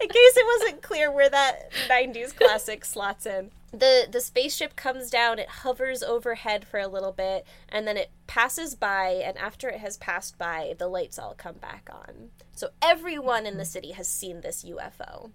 [0.00, 3.50] in case it wasn't clear where that 90s classic slots in.
[3.72, 8.10] The the spaceship comes down, it hovers overhead for a little bit, and then it
[8.26, 12.30] passes by, and after it has passed by, the lights all come back on.
[12.54, 13.70] So everyone in the mm-hmm.
[13.70, 15.30] city has seen this UFO.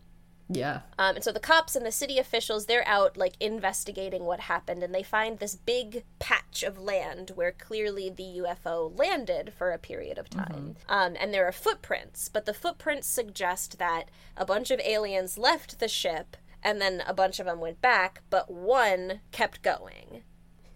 [0.50, 0.82] Yeah.
[0.98, 4.84] Um, and so the cops and the city officials, they're out like investigating what happened,
[4.84, 9.78] and they find this big patch of land where clearly the UFO landed for a
[9.78, 10.78] period of time.
[10.88, 14.06] Um, and there are footprints, but the footprints suggest that
[14.36, 18.22] a bunch of aliens left the ship, and then a bunch of them went back,
[18.30, 20.24] but one kept going.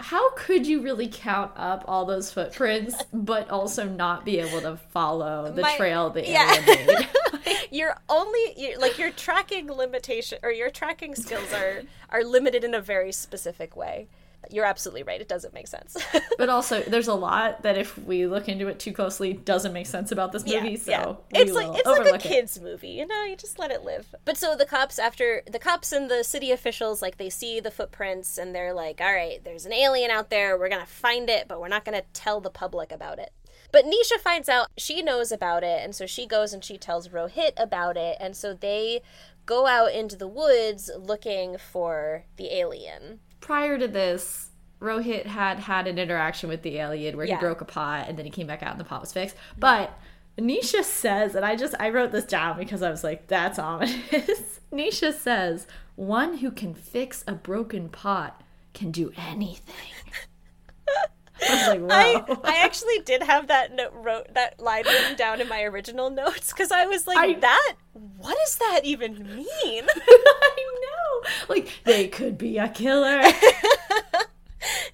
[0.02, 4.78] How could you really count up all those footprints, but also not be able to
[4.78, 6.54] follow the My- trail the yeah.
[6.68, 7.10] alien made?
[7.72, 12.74] You're only you're, like your tracking limitation or your tracking skills are are limited in
[12.74, 14.08] a very specific way.
[14.52, 15.22] You're absolutely right.
[15.22, 15.98] It doesn't make sense.
[16.38, 19.88] but also, there's a lot that if we look into it too closely, doesn't make
[19.88, 20.78] sense about this movie.
[20.78, 22.30] so we it's like it's like a overlook it.
[22.30, 23.24] kids movie, you know.
[23.24, 24.14] You just let it live.
[24.26, 27.72] But so the cops, after the cops and the city officials, like they see the
[27.72, 30.58] footprints and they're like, "All right, there's an alien out there.
[30.58, 33.32] We're gonna find it, but we're not gonna tell the public about it."
[33.72, 37.08] But Nisha finds out she knows about it, and so she goes and she tells
[37.08, 39.02] Rohit about it, and so they
[39.46, 43.20] go out into the woods looking for the alien.
[43.42, 44.50] Prior to this,
[44.80, 47.36] Rohit had had an interaction with the alien where Yeah.
[47.36, 49.36] he broke a pot and then he came back out and the pot was fixed.
[49.60, 49.98] But
[50.40, 54.60] Nisha says, and I just I wrote this down because I was like, that's ominous.
[54.72, 58.42] Nisha says, one who can fix a broken pot
[58.74, 59.76] can do anything.
[61.44, 62.38] I like, I.
[62.44, 66.52] I actually did have that note wrote that line written down in my original notes
[66.52, 67.74] because I was like, I- that
[68.18, 69.84] what does that even mean?
[69.90, 71.30] I know.
[71.50, 73.22] Like they could be a killer.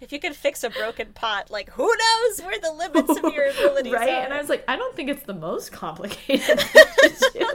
[0.02, 3.50] if you could fix a broken pot, like who knows where the limits of your
[3.52, 4.10] abilities right?
[4.10, 4.24] are?
[4.24, 7.50] And I was like, I don't think it's the most complicated thing to do.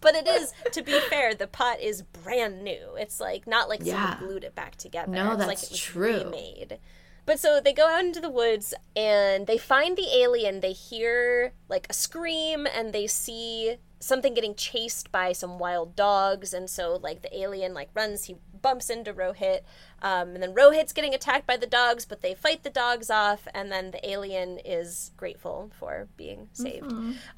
[0.00, 2.94] but it is, to be fair, the pot is brand new.
[2.98, 4.10] It's like not like Yeah.
[4.10, 5.10] someone glued it back together.
[5.12, 6.24] No, it's like that's it was true.
[6.24, 6.78] remade.
[7.26, 10.60] But so they go out into the woods and they find the alien.
[10.60, 16.54] They hear like a scream and they see something getting chased by some wild dogs.
[16.54, 19.60] And so like the alien like runs, he bumps into Rohit.
[20.02, 23.48] Um, and then Rohit's getting attacked by the dogs, but they fight the dogs off.
[23.54, 26.90] And then the alien is grateful for being saved.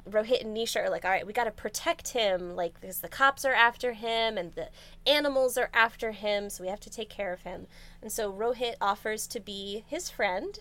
[0.09, 3.09] Rohit and Nisha are like, all right, we got to protect him, like because the
[3.09, 4.69] cops are after him and the
[5.05, 7.67] animals are after him, so we have to take care of him.
[8.01, 10.59] And so Rohit offers to be his friend.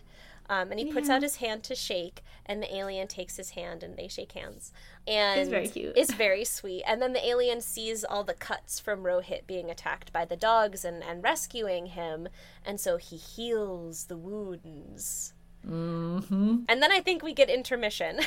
[0.49, 3.83] Um, and he puts out his hand to shake, and the alien takes his hand
[3.83, 4.73] and they shake hands.
[5.07, 5.93] And It's very cute.
[5.97, 6.83] It's very sweet.
[6.87, 10.85] And then the alien sees all the cuts from Rohit being attacked by the dogs
[10.85, 12.29] and, and rescuing him.
[12.65, 15.35] And so he heals the wounds.
[15.67, 16.57] Mm-hmm.
[16.69, 18.21] And then I think we get intermission.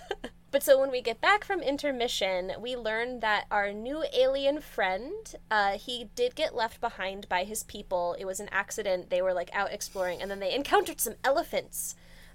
[0.50, 5.34] but so when we get back from intermission, we learn that our new alien friend,
[5.50, 8.16] uh, he did get left behind by his people.
[8.18, 9.10] It was an accident.
[9.10, 11.94] They were like out exploring, and then they encountered some elephants.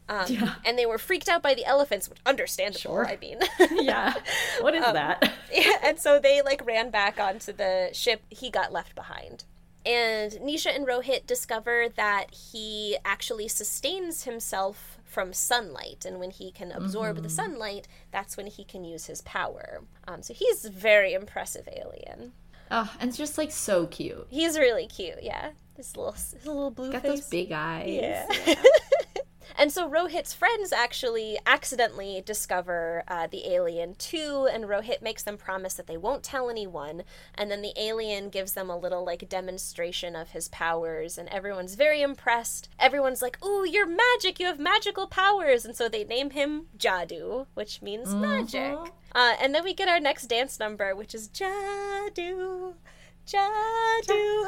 [0.09, 0.55] Um, Yeah.
[0.65, 2.79] And they were freaked out by the elephants, which understandable.
[2.81, 3.07] Sure.
[3.07, 3.39] I mean,
[3.71, 4.13] Yeah.
[4.59, 5.31] What is that?
[5.51, 8.21] yeah, and so they like ran back onto the ship.
[8.29, 9.45] He got left behind.
[9.85, 16.51] And Nisha and Rohit discover that he actually sustains himself from sunlight, and when he
[16.51, 19.81] can absorb the sunlight, that's when he can use his power.
[20.07, 22.31] Um, so he's a very impressive alien.
[22.71, 24.25] Oh, and it's just like so cute.
[24.29, 25.51] He's really cute, yeah.
[25.75, 27.11] His little, his little blue Got face.
[27.11, 27.99] those big eyes.
[28.01, 28.25] Yeah.
[29.57, 35.37] and so Rohit's friends actually accidentally discover uh, the alien too, and Rohit makes them
[35.37, 37.03] promise that they won't tell anyone.
[37.35, 41.75] And then the alien gives them a little like demonstration of his powers, and everyone's
[41.75, 42.69] very impressed.
[42.79, 44.39] Everyone's like, "Ooh, you're magic!
[44.39, 48.77] You have magical powers!" And so they name him Jadu, which means magic.
[49.15, 52.73] Uh, and then we get our next dance number, which is Jadu,
[53.27, 54.45] Jadu.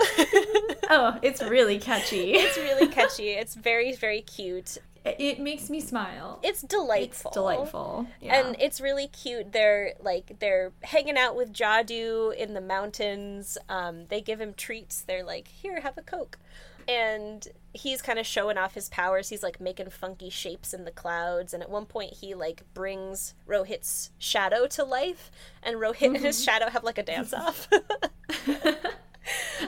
[0.88, 2.34] Oh, it's really catchy.
[2.34, 3.30] It's really catchy.
[3.30, 4.78] It's very, very cute.
[5.04, 6.40] it makes me smile.
[6.44, 7.30] It's delightful.
[7.32, 8.08] It's Delightful.
[8.22, 8.36] Yeah.
[8.40, 9.52] And it's really cute.
[9.52, 13.58] They're like they're hanging out with Jadu in the mountains.
[13.68, 15.02] Um, they give him treats.
[15.02, 16.38] They're like, "Here, have a coke."
[16.88, 19.30] And he's kind of showing off his powers.
[19.30, 21.54] He's like making funky shapes in the clouds.
[21.54, 25.32] And at one point, he like brings Rohit's shadow to life.
[25.64, 27.68] And Rohit and his shadow have like a dance off.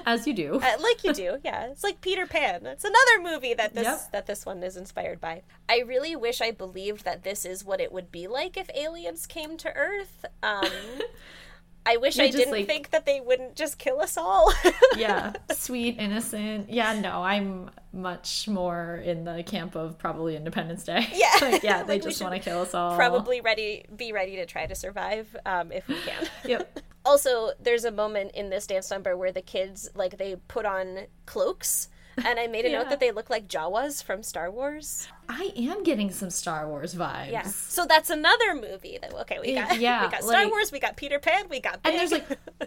[0.06, 0.56] As you do.
[0.62, 1.65] Uh, like you do, yeah.
[1.71, 2.65] It's like Peter Pan.
[2.67, 4.12] It's another movie that this Yep.
[4.12, 5.41] that this one is inspired by.
[5.67, 9.25] I really wish I believed that this is what it would be like if aliens
[9.25, 10.25] came to Earth.
[10.43, 10.69] Um,
[11.88, 14.54] I wish You're I just didn't like- think that they wouldn't just kill us all.
[14.97, 15.32] yeah.
[15.52, 16.69] Sweet, innocent.
[16.69, 21.08] Yeah, no, I'm much more in the camp of probably Independence Day.
[21.13, 21.30] Yeah.
[21.41, 22.95] like, yeah, they Like, we just want to kill us all.
[22.97, 26.28] Probably ready, be ready to try to survive um, if we can.
[26.45, 26.80] Yep.
[27.06, 31.08] also, there's a moment in this dance number where the kids like they put on
[31.26, 31.88] cloaks.
[32.25, 32.80] And I made a Yeah.
[32.80, 35.08] note that they look like Jawas from Star Wars.
[35.30, 37.32] I am getting some Star Wars vibes.
[37.32, 37.43] Yeah.
[37.43, 40.80] So that's another movie that okay, we got Yeah, we got Star like- Wars, we
[40.80, 41.93] got Peter Pan, we got Big.
[41.93, 42.25] And there's like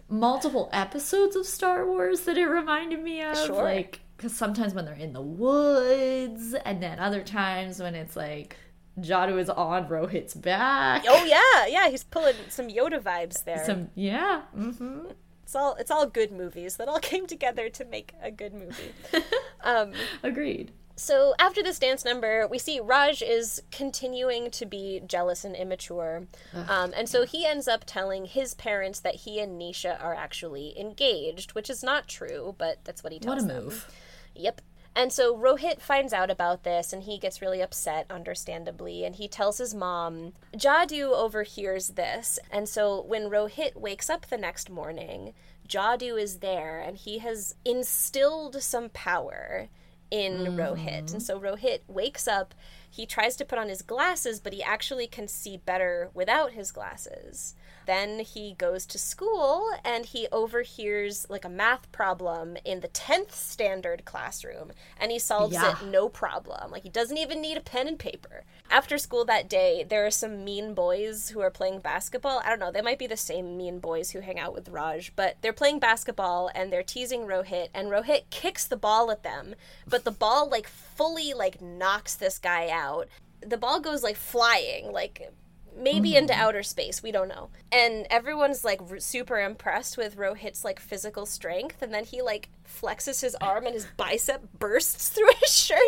[0.09, 3.37] multiple episodes of Star Wars that it reminded me of.
[3.37, 3.63] Sure.
[3.63, 8.57] Like, because sometimes when they're in the woods, and then other times when it's like
[9.01, 11.05] Jadu is on Rohit's back.
[11.09, 13.65] Oh yeah, yeah, he's pulling some Yoda vibes there.
[13.65, 14.43] Some, yeah.
[14.55, 15.07] hmm
[15.51, 18.93] It's all it's all good movies that all came together to make a good movie.
[19.65, 19.91] um,
[20.23, 20.71] Agreed.
[20.95, 26.29] so after this dance number, we see Raj is continuing to be jealous and immature,
[26.69, 30.79] um, and so he ends up telling his parents that he and Nisha are actually
[30.79, 33.49] engaged, which is not true, but that's what he tells them.
[33.49, 33.65] What a them.
[33.71, 33.89] move.
[34.37, 34.61] Yep.
[34.95, 39.29] And so Rohit finds out about this and he gets really upset, understandably, and he
[39.29, 40.33] tells his mom.
[40.57, 45.33] Jadu overhears this, and so when Rohit wakes up the next morning,
[45.69, 49.69] Jadu is there and he has instilled some power
[50.11, 50.59] in mm-hmm.
[50.59, 51.13] Rohit.
[51.13, 52.55] And so Rohit wakes up,
[52.91, 56.73] he tries to put on his glasses, but he actually can see better without his
[56.73, 57.55] glasses.
[57.91, 63.33] Then he goes to school and he overhears like a math problem in the 10th
[63.33, 65.73] standard classroom and he solves Yeah.
[65.73, 66.71] it no problem.
[66.71, 68.45] Like he doesn't even need a pen and paper.
[68.71, 72.41] After school that day, there are some mean boys who are playing basketball.
[72.45, 75.11] I don't know, they might be the same mean boys who hang out with Raj,
[75.17, 79.57] but they're playing basketball and they're teasing Rohit and Rohit kicks the ball at them,
[79.85, 83.09] but the ball like fully like knocks this guy out.
[83.45, 85.33] The ball goes like flying, like
[85.77, 86.19] maybe mm-hmm.
[86.19, 87.51] into outer space we don't know.
[87.73, 92.49] And everyone's like r- super impressed with rohit's like physical strength and then he like
[92.67, 95.79] flexes his arm and his bicep bursts through his shirt.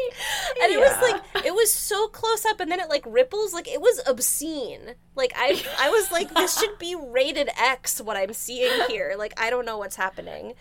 [0.63, 3.69] And it was like it was so close up and then it like ripples like
[3.69, 4.95] it was obscene.
[5.15, 9.15] Like i i was like this should be rated x what i'm seeing here.
[9.19, 10.55] Like i don't know what's happening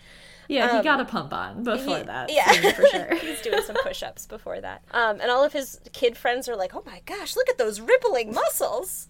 [0.52, 2.30] Yeah, he got a pump on before He- that.
[2.32, 2.52] yeah.
[2.72, 3.14] for sure.
[3.20, 4.82] He's doing some push ups before that.
[4.92, 7.80] Um, and all of his kid friends are like, oh my gosh, look at those
[7.80, 9.08] rippling muscles.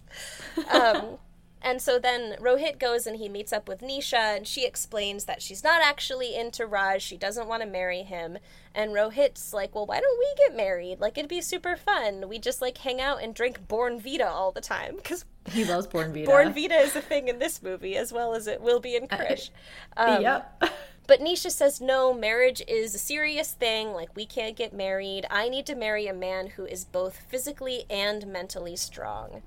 [0.71, 1.17] Um,
[1.61, 5.41] and so then Rohit goes and he meets up with Nisha, and she explains that
[5.41, 7.01] she's not actually into Raj.
[7.01, 8.37] She doesn't want to marry him.
[8.75, 10.99] And Rohit's like, well, why don't we get married?
[10.99, 12.27] Like, it'd be super fun.
[12.27, 14.95] We just like hang out and drink Bournvita all the time.
[14.95, 16.25] Because He loves Bournvita.
[16.25, 19.07] Born Vita is a thing in this movie as well as it will be in
[19.07, 19.49] Krrish.
[19.95, 20.63] Um, yep.
[21.05, 23.91] But Nisha says, no, marriage is a serious thing.
[23.93, 25.25] Like, we can't get married.
[25.29, 29.41] I need to marry a man who is both physically and mentally strong.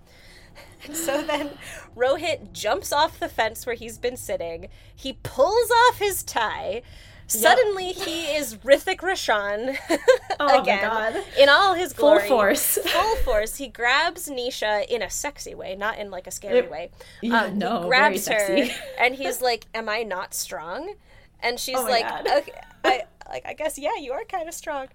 [0.84, 1.50] And so then
[1.96, 4.68] Rohit jumps off the fence where he's been sitting.
[4.94, 6.82] He pulls off his tie.
[7.28, 9.76] Suddenly, he is Hrithik Roshan
[10.38, 11.24] Oh again my god.
[11.36, 12.78] in all his glory, Full force.
[12.86, 13.56] Full force.
[13.56, 16.90] He grabs Nisha in a sexy way, not in like a scary way.
[17.22, 18.72] yeah, Um, no, he very grabs her, sexy.
[19.00, 20.94] and he's like, "Am I not strong?"
[21.40, 22.52] And she's Oh like, "Okay,
[22.84, 23.44] I like.
[23.46, 24.88] I guess yeah, you are kind of strong."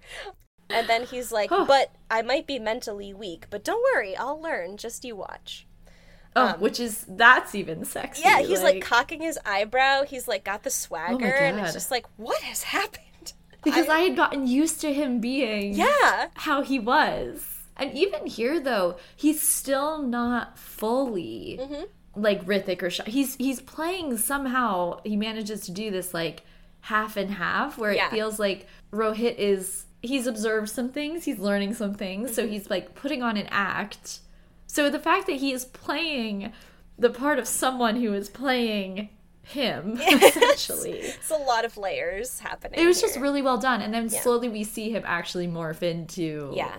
[0.70, 3.46] And then he's like, "But I might be mentally weak.
[3.50, 4.76] But don't worry, I'll learn.
[4.76, 5.66] Just you watch."
[6.34, 8.24] Oh, which is that's even sexy.
[8.24, 10.04] Um, Yeah, he's like, cocking his eyebrow.
[10.04, 13.32] He's like got the swagger, and it's just like, what has happened?
[13.62, 17.46] because I had gotten used to him being Yeah, how he was.
[17.76, 21.82] And even here though, he's still not fully Mm-hmm.
[22.14, 22.90] Like Hrithik or.
[23.10, 26.42] He's he's playing somehow he manages to do this like
[26.80, 28.08] half and half where Yeah.
[28.08, 32.34] it feels like Rohit is he's observed some things, he's learning some things, Mm-hmm.
[32.34, 34.20] so he's like putting on an act.
[34.66, 36.52] So the fact that he is playing
[36.98, 39.08] the part of someone who is playing
[39.44, 42.78] him essentially it's a lot of layers happening.
[42.78, 46.52] it was just really well done and then slowly we see him actually morph into
[46.54, 46.76] Yeah.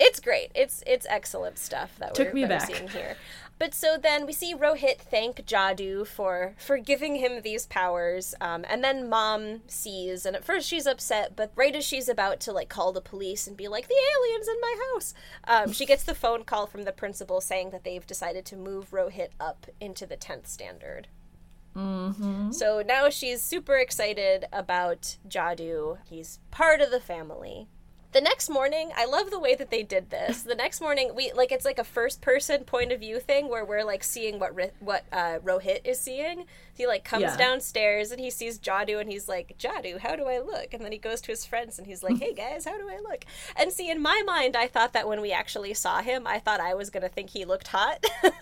[0.00, 0.50] It's great.
[0.56, 2.76] It's it's excellent stuff that Took we're, me that we're back.
[2.76, 3.16] seeing here.
[3.58, 8.64] But so then we see Rohit thank Jadu for for giving him these powers, um,
[8.68, 12.52] and then Mom sees, and at first she's upset, but right as she's about to
[12.52, 16.02] like call the police and be like, "The aliens in my house," um, she gets
[16.02, 20.04] the phone call from the principal saying that they've decided to move Rohit up into
[20.04, 21.08] the tenth standard.
[21.76, 22.52] Mm-hmm.
[22.52, 25.98] So now she's super excited about Jadu.
[26.08, 27.68] He's part of the family.
[28.14, 30.42] The next morning, I love the way that they did this.
[30.44, 33.64] The next morning, we like it's like a first person point of view thing where
[33.64, 36.44] we're like seeing what what uh, Rohit is seeing.
[36.72, 37.36] He like comes Yeah.
[37.36, 40.92] downstairs and he sees Jadu and he's like, "Jadu, how do I look?" And then
[40.92, 43.24] he goes to his friends and he's like, "Hey guys, how do I look?"
[43.56, 46.60] And see, in my mind, I thought that when we actually saw him, I thought
[46.60, 48.04] I was gonna think he looked hot.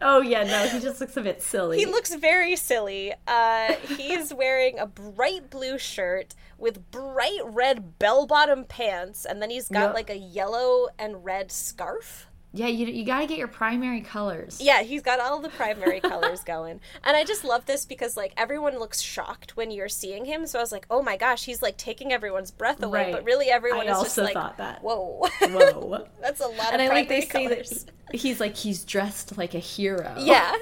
[0.00, 1.78] Oh yeah, no, he just looks a bit silly.
[1.78, 3.14] He looks very silly.
[3.26, 9.48] Uh, he's wearing a bright blue shirt with bright red bell bottom pants, and then
[9.50, 9.94] he's got Yep.
[9.94, 12.26] like a yellow and red scarf.
[12.56, 14.58] Yeah, you you gotta get your primary colors.
[14.60, 16.80] Yeah, he's got all the primary colors going.
[17.04, 20.46] And I just love this because like everyone looks shocked when you're seeing him.
[20.46, 23.04] So I was like, oh my gosh, he's like taking everyone's breath away.
[23.04, 23.12] Right.
[23.12, 24.82] But really everyone I is just like, that.
[24.82, 25.28] whoa.
[25.40, 26.08] Whoa.
[26.20, 27.84] That's a lot and I like they say colors.
[27.84, 30.14] that he's like he's dressed like a hero.
[30.18, 30.54] Yeah.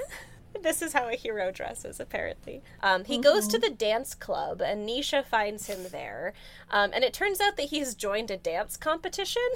[0.65, 2.63] This is how a hero dresses, apparently.
[2.81, 3.49] Um, he goes Mm-hmm.
[3.51, 6.33] to the dance club, and Nisha finds him there.
[6.71, 9.43] Um, and it turns out that he's joined a dance competition.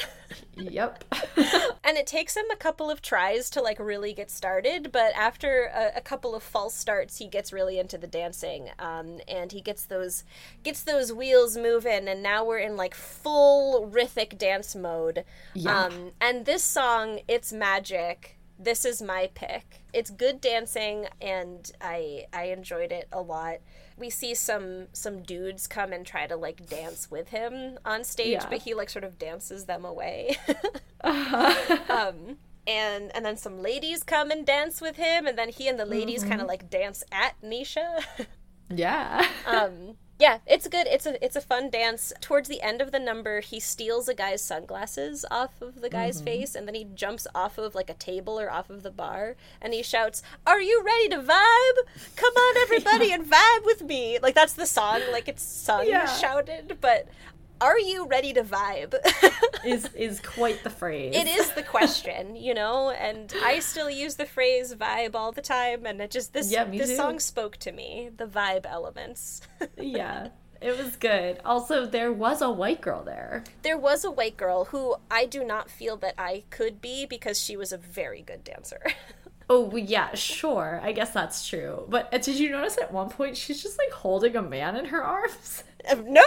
[0.55, 1.05] Yep.
[1.83, 4.91] and it takes him a couple of tries to, like, really get started.
[4.91, 8.69] But after a, a couple of false starts, he gets really into the dancing.
[8.77, 10.25] Um, and he gets those
[10.63, 12.07] gets those wheels moving.
[12.09, 15.23] And now we're in, like, full Rhythmic dance mode.
[15.55, 15.85] Yeah.
[15.85, 19.81] Um, and this song, It's Magic this is my pick.
[19.93, 23.59] It's good dancing and I I enjoyed it a lot.
[23.97, 28.33] We see some some dudes come and try to like dance with him on stage,
[28.41, 28.47] Yeah.
[28.49, 30.37] but he like sort of dances them away.
[31.01, 31.77] Uh-huh.
[31.89, 32.37] um
[32.67, 35.85] and and then some ladies come and dance with him and then he and the
[35.85, 38.03] ladies kind of like dance at Nisha.
[38.69, 39.25] yeah.
[39.47, 40.85] um yeah, it's good.
[40.87, 42.11] It's a it's a fun dance.
[42.19, 46.17] Towards the end of the number, he steals a guy's sunglasses off of the guy's
[46.17, 46.25] mm-hmm.
[46.25, 49.37] face, and then he jumps off of like a table or off of the bar,
[49.61, 52.15] and he shouts, "Are you ready to vibe?
[52.17, 54.99] Come on, everybody, and vibe with me!" Like that's the song.
[55.13, 56.05] Like it's sung, Yeah.
[56.05, 57.07] shouted, but
[57.61, 58.95] are you ready to vibe?
[59.65, 61.15] is is quite the phrase.
[61.15, 65.41] it is the question, you know, and I still use the phrase vibe all the
[65.41, 66.95] time, and it just this Yeah, this too.
[66.95, 69.41] song spoke to me, the vibe elements.
[69.77, 70.29] yeah.
[70.61, 71.39] It was good.
[71.45, 73.45] Also, there was a white girl there.
[73.61, 77.39] There was a white girl who I do not feel that I could be because
[77.41, 78.81] she was a very good dancer.
[79.51, 80.79] Oh yeah, sure.
[80.83, 81.83] I guess that's true.
[81.89, 84.85] But uh, did you notice at one point she's just like holding a man in
[84.85, 85.63] her arms?
[86.05, 86.21] no!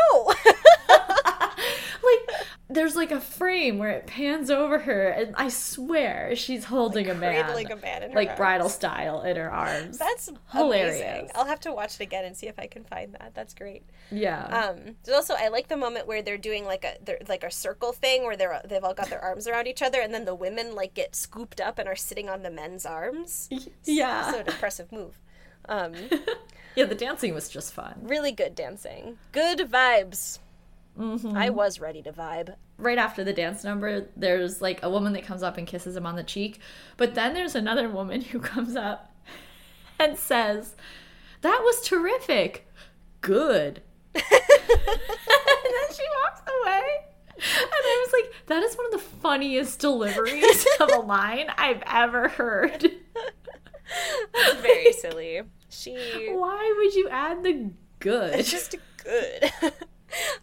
[2.73, 7.09] Like there's like a frame where it pans over her and I swear she's holding
[7.09, 7.49] a man.
[7.51, 8.39] a man in her like arms.
[8.39, 9.99] bridal style in her arms.
[9.99, 11.01] That's Hilarious.
[11.01, 11.31] amazing.
[11.35, 13.33] I'll have to watch it again and see if I can find that.
[13.35, 13.85] That's great.
[14.11, 14.45] yeah.
[14.45, 17.51] Um, there's also I like the moment where they're doing like a they're like a
[17.51, 20.35] circle thing where they're they've all got their arms around each other and then the
[20.35, 23.49] women like get scooped up and are sitting on the men's arms.
[23.85, 24.31] yeah.
[24.33, 25.19] So an impressive move.
[25.69, 25.95] Um,
[26.77, 28.01] yeah, the dancing was just fun.
[28.03, 29.19] really good dancing.
[29.31, 30.39] Good vibes.
[30.99, 31.37] Mm-hmm.
[31.37, 32.55] I was ready to vibe.
[32.77, 36.05] right after the dance number, there's like a woman that comes up and kisses him
[36.07, 36.61] on the cheek.
[36.97, 39.15] But then there's another woman who comes up
[39.99, 40.77] and says,
[41.41, 42.69] That was terrific.
[43.21, 43.83] Good
[44.15, 46.83] and then she walks away.
[47.35, 51.83] And I was like, that is one of the funniest deliveries of a line I've
[51.87, 52.91] ever heard.
[54.35, 55.41] That's very silly.
[55.71, 56.29] She.
[56.31, 57.71] Why would you add the
[58.01, 58.35] good?
[58.39, 59.51] It's just good.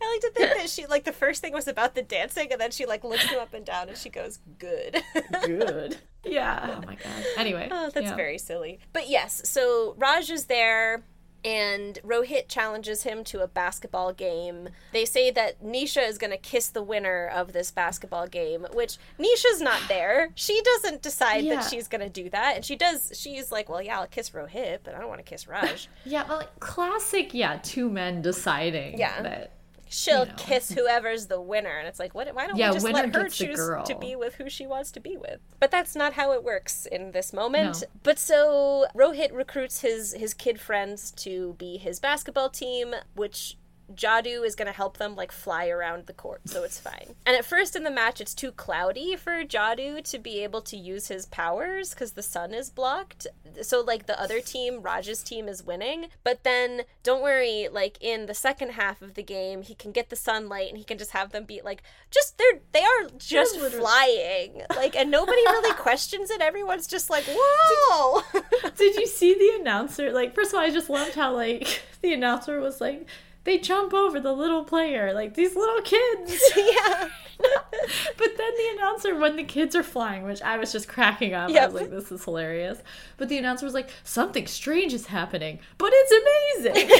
[0.02, 2.60] I like to think that she like the first thing was about the dancing, and
[2.60, 5.02] then she like looks him up and down, and she goes, "Good."
[5.44, 5.98] good.
[6.24, 6.78] Yeah.
[6.78, 7.24] Oh my god.
[7.38, 7.70] Anyway.
[7.72, 8.16] Oh, that's yeah.
[8.16, 8.80] very silly.
[8.94, 11.04] But yes, so Raj is there
[11.46, 14.68] and Rohit challenges him to a basketball game.
[14.92, 18.98] They say that Nisha is going to kiss the winner of this basketball game, which
[19.18, 20.32] Nisha's not there.
[20.36, 21.56] She doesn't decide Yeah.
[21.62, 22.58] that she's going to do that.
[22.58, 25.30] And she does, she's like, well, yeah, I'll kiss Rohit, but I don't want to
[25.30, 25.88] kiss Raj.
[26.04, 29.22] Yeah, like classic, yeah, two men deciding Yeah.
[29.22, 29.52] that
[29.90, 30.34] She'll You know.
[30.38, 31.78] kiss whoever's the winner.
[31.78, 34.36] And it's like, what, why don't Yeah, we just let her choose to be with
[34.36, 35.40] who she wants to be with?
[35.60, 37.82] But that's not how it works in this moment.
[37.82, 37.88] No.
[38.04, 43.58] But so Rohit recruits his his kid friends to be his basketball team, which
[43.94, 47.16] Jadu is going to help them like fly around the court, so it's fine.
[47.26, 50.78] And at first in the match, it's too cloudy for Jadu to be able to
[50.78, 53.28] use his powers because the sun is blocked.
[53.62, 56.08] So like the other team, Raj's team, is winning.
[56.24, 60.10] But then don't worry, like in the second half of the game, he can get
[60.10, 63.60] the sunlight and he can just have them be like just they're they are just
[63.60, 66.42] flying like, and nobody really questions it.
[66.42, 68.22] Everyone's just like, whoa.
[68.78, 70.12] Did you see the announcer?
[70.12, 73.08] Like, first of all, I just loved how like the announcer was like,
[73.44, 76.42] they jump over the little player, like these little kids.
[76.56, 77.10] yeah.
[77.40, 81.50] but then the announcer, when the kids are flying, which I was just cracking up,
[81.50, 82.80] I was like, this is hilarious.
[83.18, 86.98] But the announcer was like, something strange is happening, but it's amazing.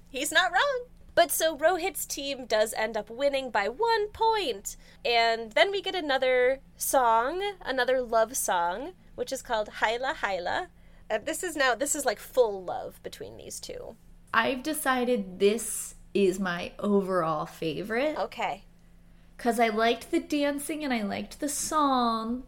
[0.08, 0.84] He's not wrong.
[1.16, 4.76] But so Rohit's team does end up winning by one point.
[5.04, 10.68] And then we get another song, another love song, which is called Haila Haila.
[11.10, 13.96] And this is now, this is like full love between these two.
[14.32, 18.16] I've decided this is my overall favorite.
[18.18, 18.64] Okay.
[19.36, 22.44] because I liked the dancing and I liked the song.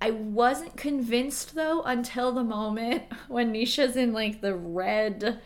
[0.00, 5.40] I wasn't convinced though until the moment when Nisha's in like the red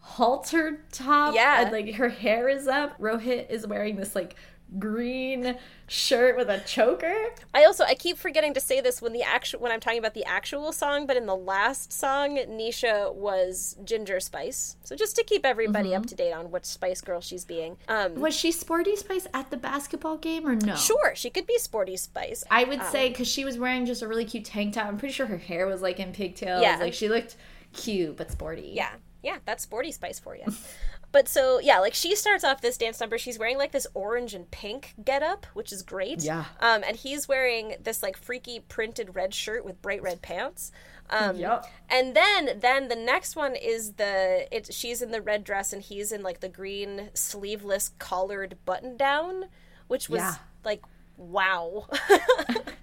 [0.00, 1.34] halter top.
[1.34, 1.62] Yeah.
[1.62, 2.98] And like her hair is up.
[2.98, 4.34] Rohit is wearing this like
[4.78, 5.56] green
[5.86, 7.14] shirt with a choker.
[7.52, 10.14] I also I keep forgetting to say this when the actual when I'm talking about
[10.14, 14.76] the actual song, but in the last song, Nisha was Ginger Spice.
[14.84, 17.76] So just to keep everybody up to date on which Spice Girl she's being.
[17.88, 20.76] Um Was she Sporty Spice at the basketball game or no?
[20.76, 22.44] sure, she could be Sporty Spice.
[22.50, 24.86] I would say because she was wearing just a really cute tank top.
[24.86, 26.62] I'm pretty sure her hair was like in pigtails.
[26.62, 26.76] Yeah.
[26.78, 27.36] Like she looked
[27.72, 28.70] cute but sporty.
[28.74, 28.90] Yeah,
[29.22, 30.44] yeah, that's sporty spice for you.
[31.12, 33.18] but so yeah, like she starts off this dance number.
[33.18, 36.22] She's wearing like this orange and pink getup, which is great.
[36.22, 36.44] Yeah.
[36.60, 40.70] Um, and he's wearing this like freaky printed red shirt with bright red pants.
[41.10, 41.66] Um, Yup.
[41.88, 44.72] And then then the next one is the it.
[44.72, 49.46] She's in the red dress and he's in like the green sleeveless collared button down,
[49.88, 50.34] which was Yeah.
[50.64, 50.82] like
[51.16, 51.86] wow.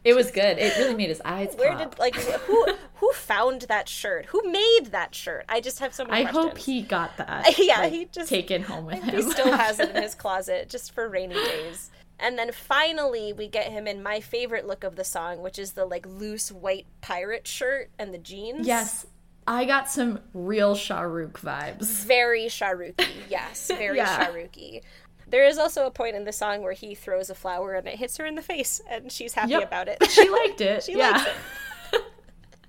[0.07, 0.57] It was good.
[0.57, 1.91] It really made his eyes Where pop.
[1.91, 4.25] did like who who found that shirt?
[4.27, 5.45] Who made that shirt?
[5.49, 6.45] I just have so many I questions.
[6.45, 7.57] hope he got that.
[7.59, 9.15] Yeah, like, he just- taken home with him.
[9.15, 11.91] He still has it in his closet just for rainy days.
[12.19, 15.73] And then finally, we get him in my favorite look of the song, which is
[15.73, 18.65] the like loose white pirate shirt and the jeans.
[18.65, 19.05] yes,
[19.49, 22.03] I got some real Shahrukh vibes.
[22.05, 23.07] Very Shahrukhi.
[23.29, 24.25] Yes, very Yeah.
[24.27, 24.81] Shahrukhi.
[25.29, 27.95] There is also a point in the song where he throws a flower and it
[27.99, 29.63] hits her in the face, and she's happy Yep.
[29.67, 29.97] about it.
[30.09, 30.83] She liked it.
[30.87, 31.11] She yeah.
[31.11, 31.29] likes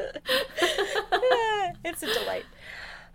[0.00, 2.44] Yeah, it's a delight.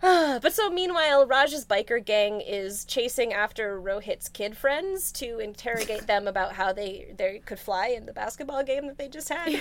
[0.00, 6.28] but so meanwhile, Raj's biker gang is chasing after Rohit's kid friends to interrogate them
[6.28, 9.58] about how they they could fly in the basketball game that they just had.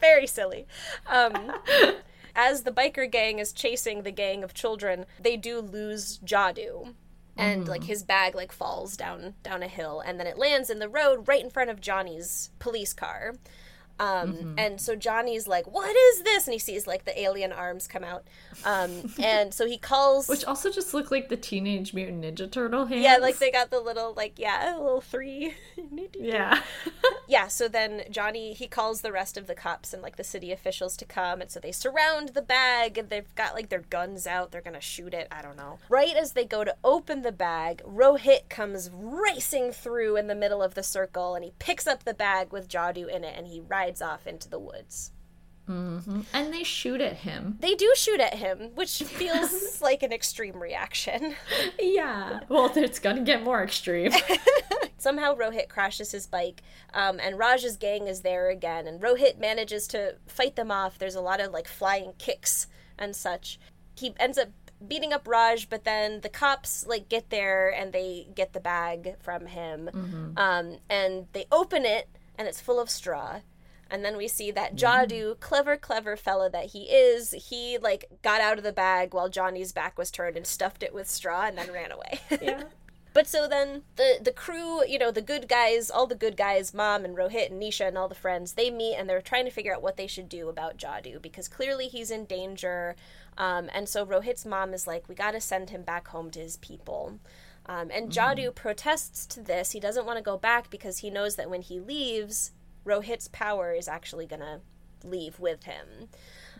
[0.00, 0.66] Very silly.
[1.06, 1.52] Um,
[2.34, 6.94] as the biker gang is chasing the gang of children, they do lose Jadu.
[7.38, 7.88] And like mm-hmm.
[7.88, 11.28] his bag like falls down down a hill and then it lands in the road
[11.28, 13.34] right in front of Johnny's police car.
[13.98, 17.86] Um, And so Johnny's like, "What is this?" And he sees like the alien arms
[17.86, 18.24] come out,
[18.64, 20.28] um, and so he calls.
[20.28, 23.02] Which also just look like the Teenage Mutant Ninja Turtle hands.
[23.02, 25.54] yeah, like they got the little like yeah, a little three.
[26.18, 26.62] Yeah.
[27.28, 27.48] yeah.
[27.48, 30.96] So then Johnny he calls the rest of the cops and like the city officials
[30.98, 34.50] to come, and so they surround the bag and they've got like their guns out.
[34.50, 35.28] They're gonna shoot it.
[35.30, 35.78] I don't know.
[35.88, 40.62] Right as they go to open the bag, Rohit comes racing through in the middle
[40.62, 43.60] of the circle, and he picks up the bag with Jadu in it, and he
[43.60, 45.12] rides off into the woods.
[45.68, 47.58] and they shoot at him.
[47.60, 51.34] They do shoot at him, which feels like an extreme reaction.
[51.78, 52.40] Yeah.
[52.48, 54.12] Well, it's gonna get more extreme.
[54.98, 56.62] Somehow Rohit crashes his bike,
[56.94, 60.98] um, and Raj's gang is there again, and Rohit manages to fight them off.
[60.98, 62.66] There's a lot of like flying kicks
[62.98, 63.60] and such.
[63.96, 64.48] He ends up
[64.86, 69.16] beating up Raj, but then the cops like get there and they get the bag
[69.20, 70.38] from him, Mm-hmm.
[70.38, 73.40] um, and they open it and it's full of straw.
[73.90, 78.40] And then we see that Jadu, clever, clever fella that he is, he like got
[78.40, 81.56] out of the bag while Johnny's back was turned and stuffed it with straw and
[81.56, 82.20] then ran away.
[82.42, 82.64] Yeah.
[83.14, 86.72] But so then the the crew, you know, the good guys, all the good guys,
[86.72, 89.50] Mom and Rohit and Nisha and all the friends, they meet and they're trying to
[89.50, 92.94] figure out what they should do about Jadu because clearly he's in danger.
[93.36, 96.38] Um, and so Rohit's mom is like, we got to send him back home to
[96.40, 97.18] his people.
[97.66, 99.72] Um, and Jadu protests to this.
[99.72, 102.52] He doesn't want to go back because he knows that when he leaves,
[102.88, 104.60] Rohit's power is actually going to
[105.04, 106.08] leave with him.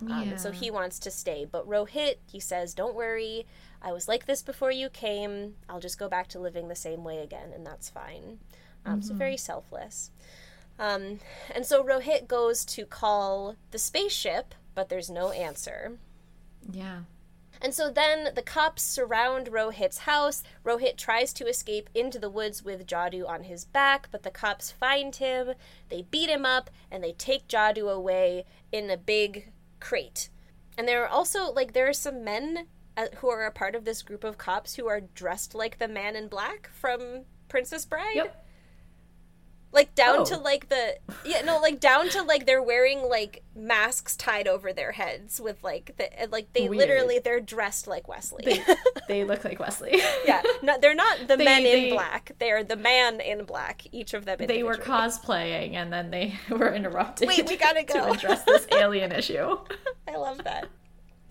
[0.02, 1.44] Um, and so he wants to stay.
[1.50, 3.46] But Rohit, he says, Don't worry.
[3.82, 5.54] I was like this before you came.
[5.68, 8.38] I'll just go back to living the same way again, and that's fine.
[8.86, 10.10] Um, So very selfless.
[10.78, 11.18] Um,
[11.52, 15.98] and so Rohit goes to call the spaceship, but there's no answer.
[16.70, 17.00] Yeah.
[17.60, 20.42] And so then the cops surround Rohit's house.
[20.64, 24.70] Rohit tries to escape into the woods with Jadu on his back, but the cops
[24.70, 25.54] find him.
[25.88, 30.28] They beat him up and they take Jadu away in a big crate.
[30.76, 33.84] And there are also like there are some men uh, who are a part of
[33.84, 38.14] this group of cops who are dressed like the man in black from Princess Bride.
[38.14, 38.44] Yep.
[39.70, 40.24] Like down Oh.
[40.24, 40.96] to like the
[41.26, 45.62] yeah no like down to like they're wearing like masks tied over their heads with
[45.62, 46.78] like the like they Weird.
[46.78, 48.44] literally they're dressed like Wesley.
[48.46, 48.62] They,
[49.08, 50.00] they look like Wesley.
[50.24, 52.32] yeah, no, they're not the They- men they- in black.
[52.38, 53.82] They're the man in black.
[53.92, 54.38] Each of them.
[54.40, 57.28] They were cosplaying and then they were interrupted.
[57.28, 59.58] Wait, we gotta go to address this alien issue.
[60.08, 60.66] I love that.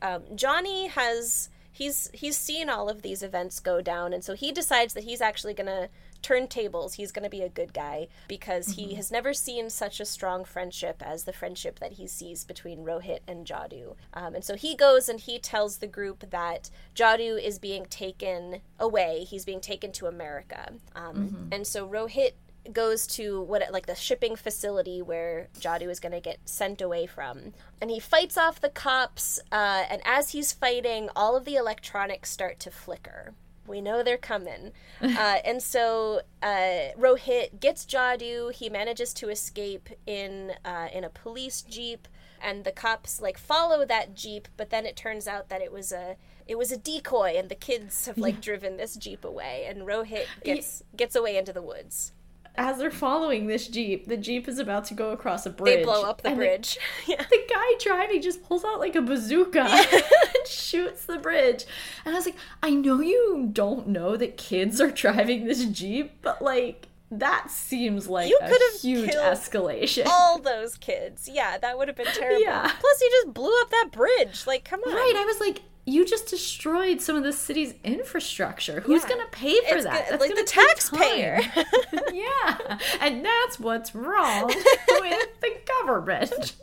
[0.03, 4.51] Um, Johnny has he's he's seen all of these events go down, and so he
[4.51, 5.89] decides that he's actually gonna
[6.22, 6.95] turn tables.
[6.95, 11.01] He's gonna be a good guy because he has never seen such a strong friendship
[11.05, 13.95] as the friendship that he sees between Rohit and Jadu.
[14.13, 18.61] Um, and so he goes and he tells the group that Jadu is being taken
[18.80, 19.24] away.
[19.24, 20.74] He's being taken to America.
[20.95, 22.34] Um, And so Rohit
[22.74, 27.05] goes to what like the shipping facility where Jadu is going to get sent away
[27.05, 29.39] from, and he fights off the cops.
[29.51, 33.34] Uh, and as he's fighting, all of the electronics start to flicker.
[33.68, 38.53] We know they're coming, uh, and so uh, Rohit gets Jadu.
[38.53, 42.07] He manages to escape in uh, in a police jeep,
[42.41, 44.47] and the cops like follow that jeep.
[44.57, 46.15] But then it turns out that it was a
[46.47, 50.26] it was a decoy, and the kids have like driven this jeep away, and Rohit
[50.43, 52.13] gets gets away into the woods.
[52.57, 55.77] As they're following this jeep, the jeep is about to go across a bridge.
[55.77, 56.79] They blow up the bridge.
[57.07, 57.23] yeah.
[57.29, 59.61] The, guy driving just pulls out like a bazooka
[59.93, 61.65] and shoots the bridge.
[62.03, 66.21] And I was like, I know you don't know that kids are driving this jeep,
[66.21, 70.05] but like that seems like You a could have huge escalation.
[70.07, 71.29] All those kids.
[71.31, 72.41] Yeah, that would have been terrible.
[72.41, 72.63] Yeah.
[72.63, 74.45] Plus, you just blew up that bridge.
[74.45, 74.93] Like, come on.
[74.93, 78.81] Right, I was like, you just destroyed some of the city's infrastructure.
[78.81, 79.09] Who's Yeah.
[79.09, 80.09] gonna pay for It's that?
[80.09, 81.39] go- That's like the taxpayer.
[82.13, 86.55] yeah, and that's what's wrong with the government.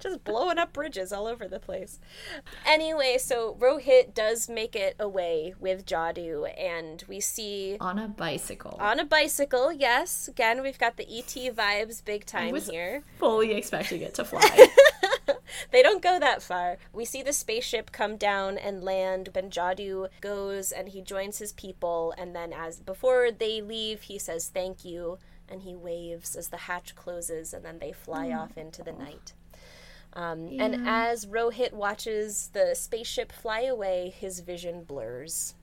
[0.00, 1.98] just blowing up bridges all over the place.
[2.66, 8.76] Anyway, so Rohit does make it away with Jadu, and we see On a bicycle.
[8.80, 9.70] on a bicycle.
[9.72, 13.02] Yes, again, we've got the ET vibes big time here.
[13.18, 14.68] Fully expecting it to fly.
[15.70, 16.78] They don't go that far.
[16.92, 19.32] We see the spaceship come down and land.
[19.32, 24.18] Ben Jadu goes and he joins his people, and then as before they leave, he
[24.18, 25.18] says thank you
[25.50, 29.32] and he waves as the hatch closes, and then they fly off into the night.
[30.12, 35.54] Um, And as Rohit watches the spaceship fly away, his vision blurs,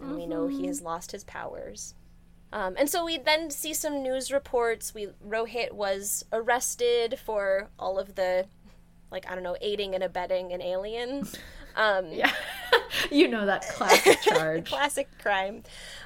[0.00, 1.94] and we know he has lost his powers.
[2.52, 4.92] Um, and so we then see some news reports.
[4.94, 8.46] We Rohit was arrested for all of the,
[9.12, 11.26] like I don't know, aiding and abetting an alien.
[11.74, 12.30] Um, yeah,
[13.10, 14.68] you know that classic charge.
[14.68, 15.62] classic crime.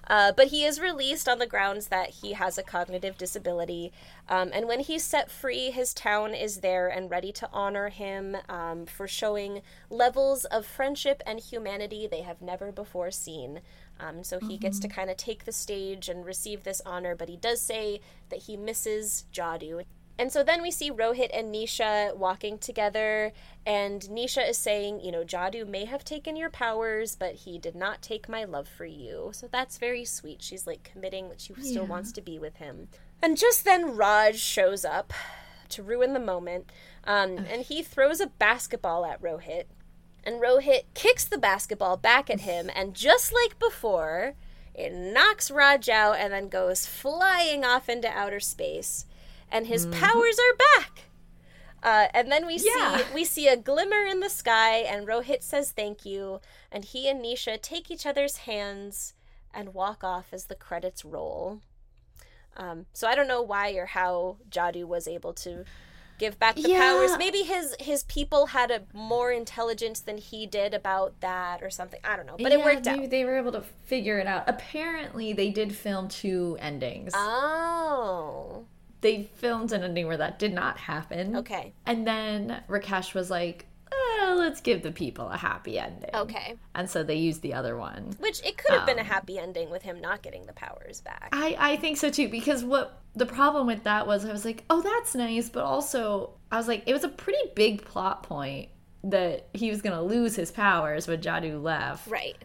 [0.07, 3.92] Uh, but he is released on the grounds that he has a cognitive disability.
[4.28, 8.36] Um, and when he's set free, his town is there and ready to honor him
[8.48, 13.61] um, for showing levels of friendship and humanity they have never before seen.
[13.98, 17.28] Um, so he gets to kind of take the stage and receive this honor, but
[17.28, 19.84] he does say that he misses Jadu.
[20.18, 23.32] And so then we see Rohit and Nisha walking together,
[23.66, 27.74] and Nisha is saying, you know, Jadu may have taken your powers, but he did
[27.74, 29.30] not take my love for you.
[29.34, 30.42] So that's very sweet.
[30.42, 32.88] She's like committing that she still wants to be with him.
[33.22, 35.12] And just then Raj shows up
[35.68, 36.70] to ruin the moment,
[37.04, 39.64] um, and he throws a basketball at Rohit.
[40.24, 44.34] And Rohit kicks the basketball back at him, and just like before,
[44.74, 49.06] it knocks Raj out and then goes flying off into outer space.
[49.51, 51.03] And his powers are back.
[51.82, 52.99] Uh, and then we Yeah.
[52.99, 56.40] see we see a glimmer in the sky, and Rohit says thank you,
[56.72, 59.14] and he and Nisha take each other's hands
[59.55, 61.61] and walk off as the credits roll.
[62.57, 65.64] Um, so I don't know why or how Jadu was able to
[66.18, 66.78] give back the Yeah.
[66.80, 67.16] powers.
[67.18, 72.01] Maybe his his people had a more intelligence than he did about that or something.
[72.03, 73.11] I don't know, but it worked maybe out.
[73.11, 74.44] they were able to figure it out.
[74.49, 77.12] Apparently, they did film two endings.
[77.14, 78.64] Oh,
[79.01, 81.36] they filmed an ending where that did not happen.
[81.36, 86.11] okay, And then Rakesh was like, eh, let's give the people a happy ending.
[86.14, 86.55] okay.
[86.74, 88.14] And so they used the other one.
[88.18, 91.01] Which it could have been a Um, happy ending with him not getting the powers
[91.03, 91.28] back.
[91.32, 94.64] I, I think so too, because what the problem with that was I was like,
[94.70, 95.49] oh, that's nice.
[95.49, 98.68] But also, I was like, it was a pretty big plot point
[99.05, 102.09] that he was going to lose his powers when Jadu left.
[102.09, 102.36] right.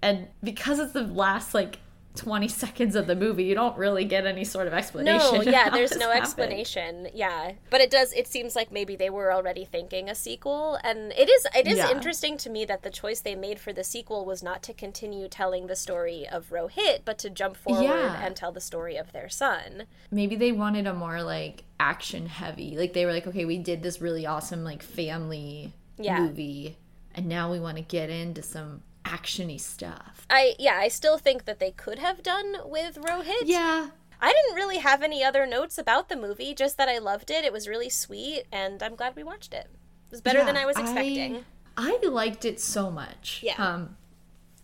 [0.00, 1.78] And because it's the last, like,
[2.16, 5.34] 20 seconds of the movie, you don't really get any sort of explanation.
[5.34, 6.22] No, yeah, there's no happened.
[6.22, 7.08] explanation.
[7.12, 7.52] Yeah.
[7.70, 11.28] But it does it seems like maybe they were already thinking a sequel and it
[11.28, 11.90] is it is Yeah.
[11.90, 15.26] interesting to me that the choice they made for the sequel was not to continue
[15.28, 18.24] telling the story of Rohit, but to jump forward Yeah.
[18.24, 19.84] and tell the story of their son.
[20.10, 23.82] maybe they wanted a more like action heavy like they were like okay we did
[23.82, 26.20] this really awesome like family Yeah.
[26.20, 26.78] movie
[27.14, 31.44] and now we want to get into some actiony stuff I yeah, I still think
[31.44, 33.42] that they could have done with Rohit.
[33.44, 33.88] yeah
[34.20, 37.44] I didn't really have any other notes about the movie, just that I loved it.
[37.44, 39.66] It was really sweet and I'm glad we watched it.
[39.66, 41.44] It was better than I was expecting.
[41.76, 43.54] I, I liked it so much Yeah.
[43.58, 43.96] um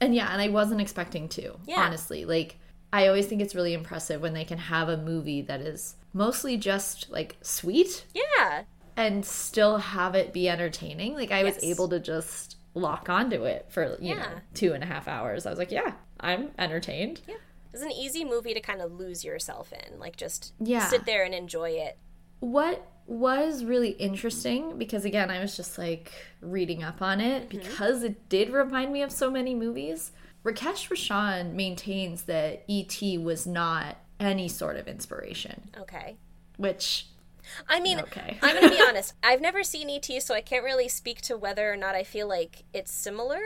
[0.00, 1.80] and yeah and i wasn't expecting to Yeah.
[1.82, 2.56] honestly like
[2.92, 6.56] i always think it's really impressive when they can have a movie that is mostly
[6.56, 8.62] just like sweet yeah.
[8.96, 11.14] and still have it be entertaining.
[11.14, 14.86] Like I was able to just lock onto it for you know two and a
[14.86, 15.46] half hours.
[15.46, 17.20] I was like, yeah, I'm entertained.
[17.28, 17.34] Yeah.
[17.72, 19.98] It's an easy movie to kind of lose yourself in.
[19.98, 20.86] Like just Yeah.
[20.88, 21.98] sit there and enjoy it.
[22.40, 27.58] What was really interesting because again, I was just like reading up on it Mm-hmm.
[27.58, 30.12] because it did remind me of so many movies.
[30.44, 33.18] Rakesh Roshan maintains that E.T.
[33.18, 36.16] was not any sort of inspiration, Okay.
[36.56, 37.06] which
[37.68, 38.38] I mean, Okay.
[38.42, 39.14] I'm going to be honest.
[39.22, 42.28] I've never seen E.T., so I can't really speak to whether or not I feel
[42.28, 43.40] like it's similar.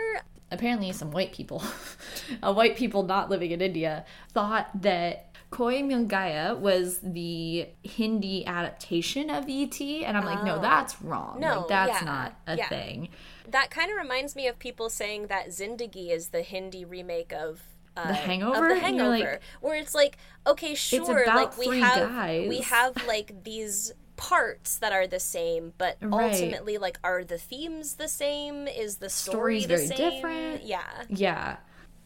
[0.50, 1.62] apparently some white people,
[2.42, 8.46] uh, white people not living in India, thought that Koi Mil Gaya was the Hindi
[8.46, 10.60] adaptation of ET, and I'm like, no, Oh.
[10.60, 11.38] that's wrong.
[11.40, 12.68] No, like, that's yeah, not a yeah.
[12.68, 13.08] thing.
[13.48, 17.60] That kind of reminds me of people saying that Zindagi is the Hindi remake of.
[17.96, 18.64] Uh, The Hangover?
[18.64, 20.16] of the Hangover, like, where it's like,
[20.46, 22.48] okay, sure, like we have guys.
[22.48, 26.24] we have like these parts that are the same, but Right.
[26.24, 28.66] ultimately, like, are the themes the same?
[28.68, 29.96] Is the story Story's the very same?
[29.96, 30.62] different.
[30.64, 31.56] Yeah, Yeah,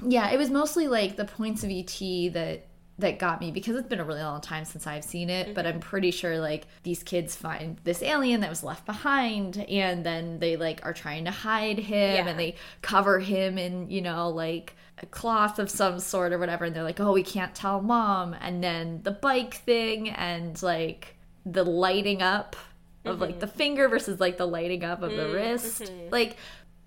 [0.05, 0.31] yeah.
[0.31, 2.67] It was mostly like the points of ET that
[2.99, 5.55] that got me because it's been a really long time since I've seen it.
[5.55, 5.75] But Mm-hmm.
[5.75, 10.39] I'm pretty sure like these kids find this alien that was left behind, and then
[10.41, 12.29] they like are trying to hide him, Yeah.
[12.29, 16.65] and they cover him in you know like a cloth of some sort or whatever,
[16.65, 21.15] and they're like, oh, we can't tell mom, and then the bike thing and like
[21.47, 22.57] the lighting up
[23.05, 26.37] of like the finger versus like the lighting up of the wrist, like.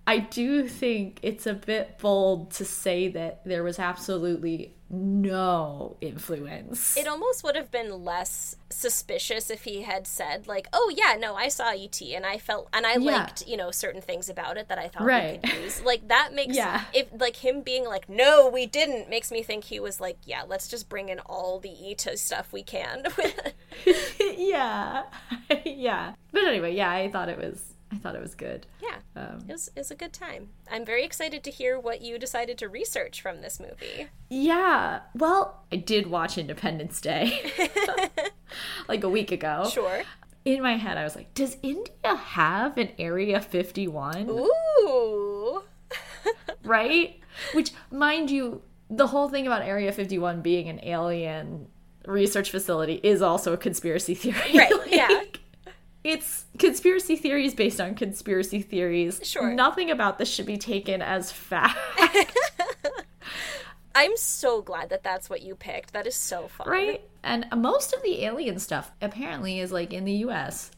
[0.06, 6.96] I do think it's a bit bold to say that there was absolutely no influence.
[6.98, 11.34] it almost would have been less suspicious if he had said like, "Oh yeah, no,
[11.34, 12.98] I saw ET and I felt and I Yeah.
[13.22, 15.40] liked you know certain things about it that I thought Right.
[15.42, 16.84] we could use." Like that makes Yeah.
[16.92, 20.42] if like him being like, "No, we didn't," makes me think he was like, "Yeah,
[20.46, 23.04] let's just bring in all the ET stuff we can."
[24.36, 25.04] yeah.
[25.64, 26.14] yeah.
[26.32, 27.62] But anyway, yeah, I thought it was
[27.92, 28.66] I thought it was good.
[28.82, 28.96] yeah.
[29.14, 30.48] Um, It was, it was a good time.
[30.70, 34.08] I'm very excited to hear what you decided to research from this movie.
[34.30, 35.00] yeah.
[35.14, 37.52] Well, I did watch Independence Day
[38.88, 39.68] like a week ago.
[39.72, 40.02] Sure.
[40.44, 44.28] In my head I was like, does India have an Area 51?
[44.30, 45.62] Ooh.
[46.64, 47.20] right?
[47.54, 51.68] Which, mind you, the whole thing about Area 51 being an alien
[52.06, 54.36] research facility is also a conspiracy theory.
[54.54, 55.22] Right, yeah.
[56.04, 59.20] It's conspiracy theories based on conspiracy theories.
[59.22, 59.52] Sure.
[59.52, 61.78] Nothing about this should be taken as fact,
[63.94, 65.92] I'm so glad that that's what you picked.
[65.92, 66.68] That is so fun.
[66.68, 67.02] right?
[67.22, 70.70] And most of the alien stuff apparently is like in the US.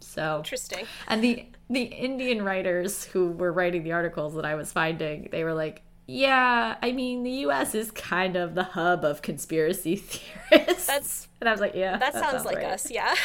[0.00, 0.86] So Interesting.
[1.08, 5.44] And the the Indian writers who were writing the articles that I was finding, they
[5.44, 7.74] were like, "Yeah, I mean, the U.S.
[7.74, 9.96] is kind of the hub of conspiracy
[10.50, 13.14] theorists." That's and I was like, "Yeah, that, sounds, like right." us, yeah.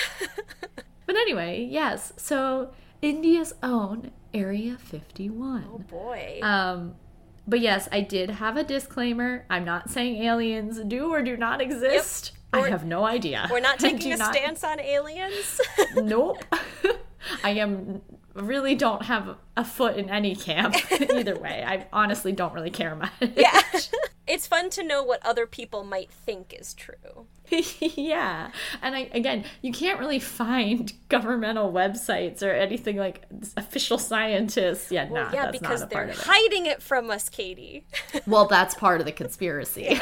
[1.05, 2.13] But anyway, yes.
[2.17, 2.69] So
[3.01, 5.65] India's own Area 51.
[5.73, 6.39] oh boy.
[6.43, 6.93] Um,
[7.47, 9.43] but yes, I did have a disclaimer.
[9.49, 12.33] I'm not saying aliens do or do not exist.
[12.53, 13.47] I have no idea.
[13.49, 15.59] We're not taking a not- stance on aliens.
[15.95, 16.43] Nope.
[17.43, 18.03] I am
[18.41, 20.75] really don't have a foot in any camp
[21.13, 21.63] either way.
[21.65, 23.11] I honestly don't really care much.
[23.35, 23.61] yeah.
[24.27, 27.25] it's fun to know what other people might think is true.
[27.79, 28.51] yeah.
[28.81, 33.25] And I again, you can't really find governmental websites or anything like
[33.57, 34.91] official scientists.
[34.91, 36.15] Yeah, Well, nah, yeah, because they're of it.
[36.19, 37.85] hiding it from us, Katie.
[38.27, 39.99] Well, that's part of the conspiracy.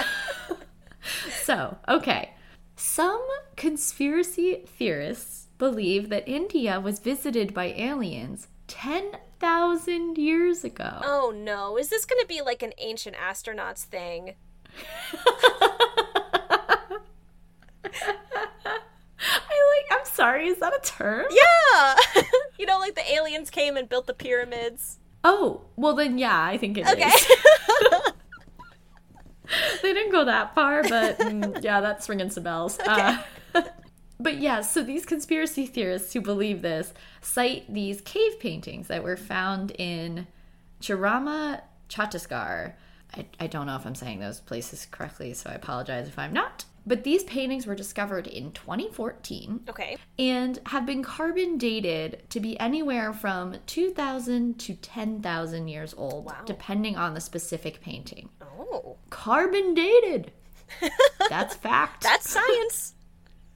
[1.43, 2.31] so, okay.
[2.75, 3.25] Some
[3.55, 11.01] conspiracy theorists believe that India was visited by aliens 10,000 years ago.
[11.03, 14.36] oh no, is this going to be like an ancient astronauts thing?
[19.20, 21.26] I like, I'm sorry, is that a term?
[21.32, 21.95] Yeah.
[22.60, 24.99] you know, like the aliens came and built the pyramids.
[25.24, 26.93] Oh, well then, yeah, I think it is.
[26.93, 27.12] Okay.
[29.82, 32.78] they didn't go that far, but mm, yeah, that's ringing some bells.
[32.80, 33.18] Uh,
[34.20, 39.18] but yeah, so these conspiracy theorists who believe this cite these cave paintings that were
[39.18, 40.28] found in
[40.82, 42.74] Chirama, Chhattisgarh.
[43.15, 46.34] I, I don't know if I'm saying those places correctly, so I apologize if I'm
[46.34, 46.65] not.
[46.86, 49.97] But these paintings were discovered in 2014 okay.
[50.18, 56.36] and have been carbon dated to be anywhere from 2,000 to 10,000 years old, Wow.
[56.45, 60.32] depending on the specific painting Oh, carbon dated.
[61.30, 62.03] That's fact.
[62.03, 62.93] that's science.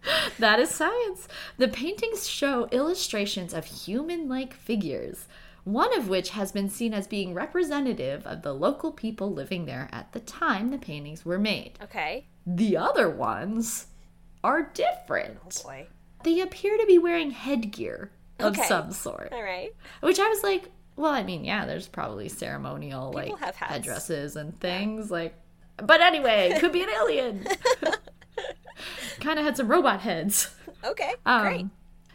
[0.39, 1.28] that is science.
[1.58, 5.28] The paintings show illustrations of human like figures,
[5.64, 9.89] one of which has been seen as being representative of the local people living there
[9.91, 11.74] at the time the paintings were made.
[11.84, 12.26] Okay.
[12.45, 13.88] The other ones
[14.43, 15.38] are different.
[15.45, 15.88] Oh Boy.
[16.24, 18.68] They appear to be wearing headgear of Okay.
[18.68, 19.70] some sort, All right.
[20.02, 23.72] which I was like, well, I mean, yeah, there's probably ceremonial like have hats.
[23.72, 25.36] headdresses and things like
[25.78, 27.45] but anyway, could be an alien.
[29.19, 30.53] kind of had some robot heads.
[30.83, 31.13] Okay.
[31.25, 31.65] Um, Great.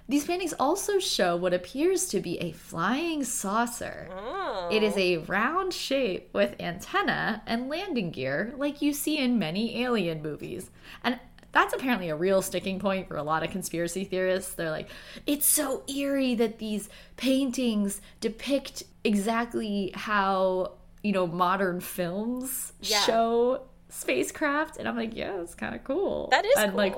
[0.08, 4.08] These paintings also show what appears to be a flying saucer.
[4.16, 4.68] Oh.
[4.70, 9.82] It is a round shape with antenna and landing gear, like you see in many
[9.82, 10.70] alien movies.
[11.02, 11.18] And
[11.50, 14.54] that's apparently a real sticking point for a lot of conspiracy theorists.
[14.54, 14.90] They're like,
[15.26, 23.00] it's so eerie that these paintings depict exactly how, you know, modern films Yeah.
[23.00, 24.76] show spacecraft.
[24.76, 26.28] And I'm like, yeah, it's kind of cool.
[26.30, 26.94] That is and like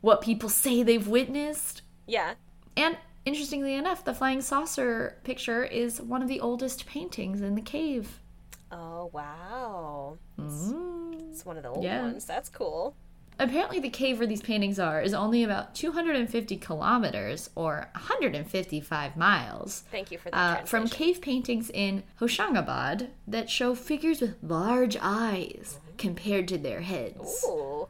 [0.00, 1.82] what people say they've witnessed.
[2.06, 2.34] Yeah.
[2.76, 7.62] And interestingly enough, the flying saucer picture is one of the oldest paintings in the
[7.62, 8.20] cave.
[8.70, 10.18] Oh wow.
[10.38, 10.72] It's,
[11.30, 12.02] it's one of the old Yeah.
[12.02, 12.24] ones.
[12.24, 12.94] That's cool.
[13.38, 19.84] Apparently, the cave where these paintings are is only about 250 kilometers or 155 miles
[19.90, 24.96] Thank you for the uh, from cave paintings in Hoshangabad that show figures with large
[25.02, 27.44] eyes compared to their heads.
[27.46, 27.88] Ooh.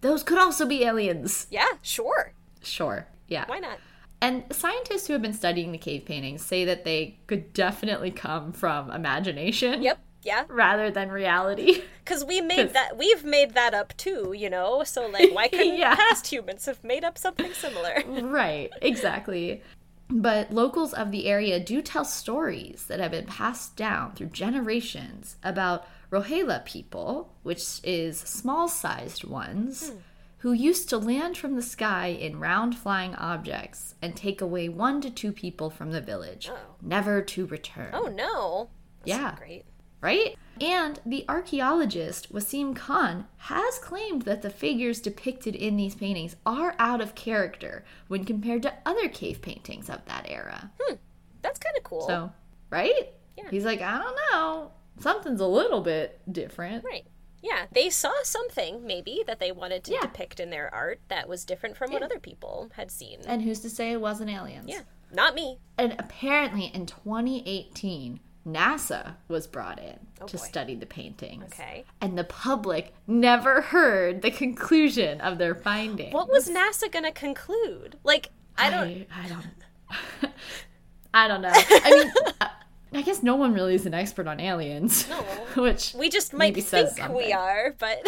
[0.00, 1.46] Those could also be aliens.
[1.50, 1.66] Yeah.
[1.82, 2.32] Sure.
[2.62, 3.44] Sure, yeah.
[3.46, 3.78] Why not?
[4.20, 8.52] And scientists who have been studying the cave paintings say that they could definitely come
[8.52, 9.82] from imagination.
[9.82, 9.98] Yep.
[10.22, 10.44] Yeah.
[10.48, 11.82] rather than reality.
[12.04, 12.96] Because we made 'Cause- that.
[12.98, 14.34] We've made that up too.
[14.36, 14.82] You know.
[14.84, 15.94] So like, why couldn't Yeah.
[15.94, 18.02] past humans have made up something similar?
[18.22, 19.62] right, exactly.
[20.10, 25.36] But locals of the area do tell stories that have been passed down through generations
[25.42, 29.96] about Rohela people, which is small sized ones, hmm.
[30.38, 35.00] who used to land from the sky in round flying objects and take away one
[35.00, 36.76] to two people from the village, Oh.
[36.82, 37.90] never to return.
[37.92, 38.70] Oh no.
[39.04, 39.34] That's Yeah.
[39.36, 39.64] Great.
[40.00, 40.36] right?
[40.60, 46.76] And the archaeologist Wasim Khan has claimed that the figures depicted in these paintings are
[46.78, 50.70] out of character when compared to other cave paintings of that era.
[50.80, 50.96] Hmm.
[51.42, 52.06] That's kind of cool.
[52.06, 52.32] So,
[52.70, 53.14] right?
[53.36, 53.50] Yeah.
[53.50, 54.70] He's like, I don't know.
[54.98, 56.84] Something's a little bit different.
[56.84, 57.06] Right.
[57.42, 60.00] Yeah, they saw something maybe that they wanted to Yeah.
[60.00, 63.20] depict in their art that was different from what other people had seen.
[63.26, 64.64] And who's to say it wasn't aliens?
[64.66, 64.80] yeah,
[65.12, 65.58] not me.
[65.76, 70.44] And apparently in 2018, NASA was brought in oh, to Oh, boy.
[70.46, 71.44] study the paintings.
[71.52, 71.84] Okay.
[72.00, 76.14] And the public never heard the conclusion of their findings.
[76.14, 77.98] What was NASA gonna conclude?
[78.04, 79.06] Like, I don't.
[79.14, 80.32] I, I don't.
[81.14, 81.52] I don't know.
[81.54, 82.12] I mean,
[82.94, 85.08] I- guess no one really is an expert on aliens.
[85.08, 85.16] No.
[85.62, 87.98] Which We just might think we are, but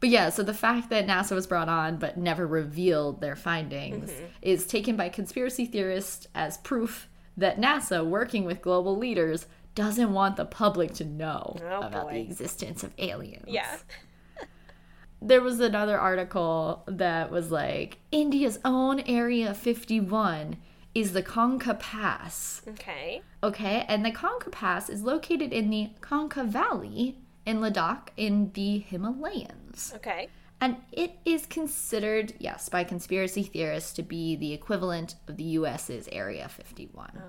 [0.00, 4.10] But yeah, so the fact that NASA was brought on but never revealed their findings
[4.10, 4.24] Mm-hmm.
[4.40, 10.36] is taken by conspiracy theorists as proof that NASA, working with global leaders, doesn't want
[10.36, 12.14] the public to know Oh, about boy.
[12.14, 13.44] the existence of aliens.
[13.48, 13.76] yeah.
[15.22, 20.56] There was another article that was like India's own Area 51
[20.94, 22.62] is the Kongka Pass.
[22.68, 23.22] Okay.
[23.42, 28.78] Okay, and the Kongka Pass is located in the Kongka Valley in Ladakh in the
[28.78, 29.92] Himalayas.
[29.96, 30.28] Okay.
[30.60, 36.06] And it is considered, yes, by conspiracy theorists to be the equivalent of the US's
[36.12, 37.22] Area 51.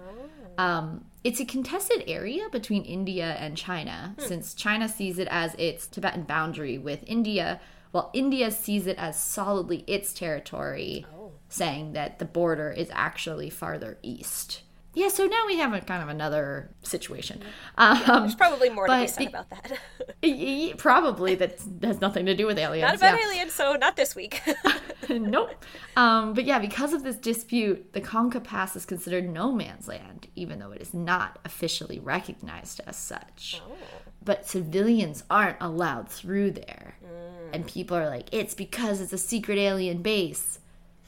[0.58, 5.88] Um, it's a contested area between India and China, since China sees it as its
[5.88, 11.06] Tibetan boundary with India, while India sees it as solidly its territory,
[11.52, 14.62] saying that the border is actually farther east.
[14.94, 17.42] Yeah, so now we have a kind of another situation.
[17.78, 20.78] Um, There's probably more to be said about that.
[20.78, 22.88] probably that has nothing to do with aliens.
[22.88, 23.26] Not about yeah.
[23.26, 24.42] aliens, so not this week.
[25.10, 25.64] nope.
[25.96, 30.28] Um, but yeah, because of this dispute, the Kongka Pass is considered no man's land,
[30.36, 33.62] even though it is not officially recognized as such.
[34.24, 36.98] But civilians aren't allowed through there.
[37.54, 40.60] And people are like, it's because it's a secret alien base.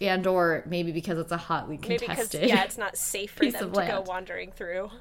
[0.03, 2.49] And or maybe because it's a hotly Maybe because contested.
[2.49, 4.91] yeah, it's not safe for them to go wandering through.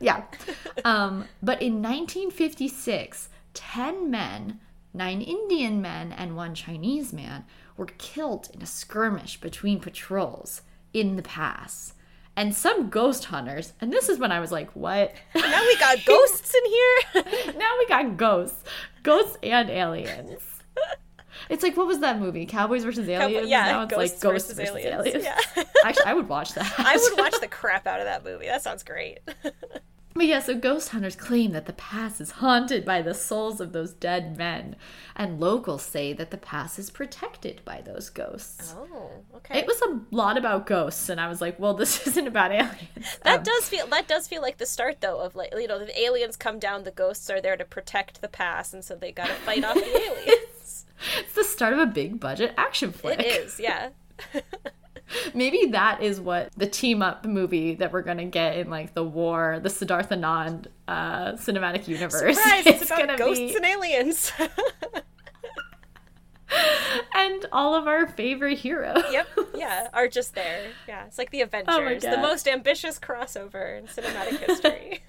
[0.00, 0.22] Yeah.
[0.84, 4.60] Um, but in 1956, 10 men,
[4.94, 7.44] nine Indian men, and one Chinese man
[7.76, 10.62] were killed in a skirmish between patrols
[10.92, 11.94] in the pass.
[12.36, 15.12] And some ghost hunters, and this is when I was like, what?
[15.34, 17.54] Now we got ghosts in here.
[17.58, 18.62] now we got ghosts.
[19.02, 20.42] Ghosts and aliens.
[21.48, 22.46] It's like, what was that movie?
[22.46, 23.48] Cowboys versus aliens?
[23.48, 25.06] yeah, now it's like ghosts ghosts versus versus, aliens.
[25.06, 25.24] aliens.
[25.56, 25.64] Yeah.
[25.84, 26.72] Actually, I would watch that.
[26.78, 28.46] I would watch the crap out of that movie.
[28.46, 29.18] That sounds great.
[30.14, 33.70] But yeah, so ghost hunters claim that the pass is haunted by the souls of
[33.72, 34.74] those dead men,
[35.14, 38.74] and locals say that the pass is protected by those ghosts.
[38.76, 39.60] Oh, okay.
[39.60, 43.18] It was a lot about ghosts, and I was like, well, this isn't about aliens.
[43.22, 45.78] that Um, does feel that does feel like the start though of like you know
[45.78, 49.12] the aliens come down, the ghosts are there to protect the pass, and so they
[49.12, 50.77] got to fight off the aliens.
[51.18, 53.20] It's the start of a big budget action flick.
[53.20, 53.90] It is, yeah.
[55.34, 59.04] Maybe that is what the team up movie that we're gonna get in like the
[59.04, 62.36] war, the Siddhartha Anand uh, cinematic universe.
[62.36, 62.66] Surprise!
[62.66, 64.32] It's, about gonna ghosts be- and aliens.
[67.14, 69.02] and all of our favorite heroes.
[69.10, 70.66] yep, yeah, are just there.
[70.86, 75.02] Yeah, it's like the Avengers, Oh the most ambitious crossover in cinematic history.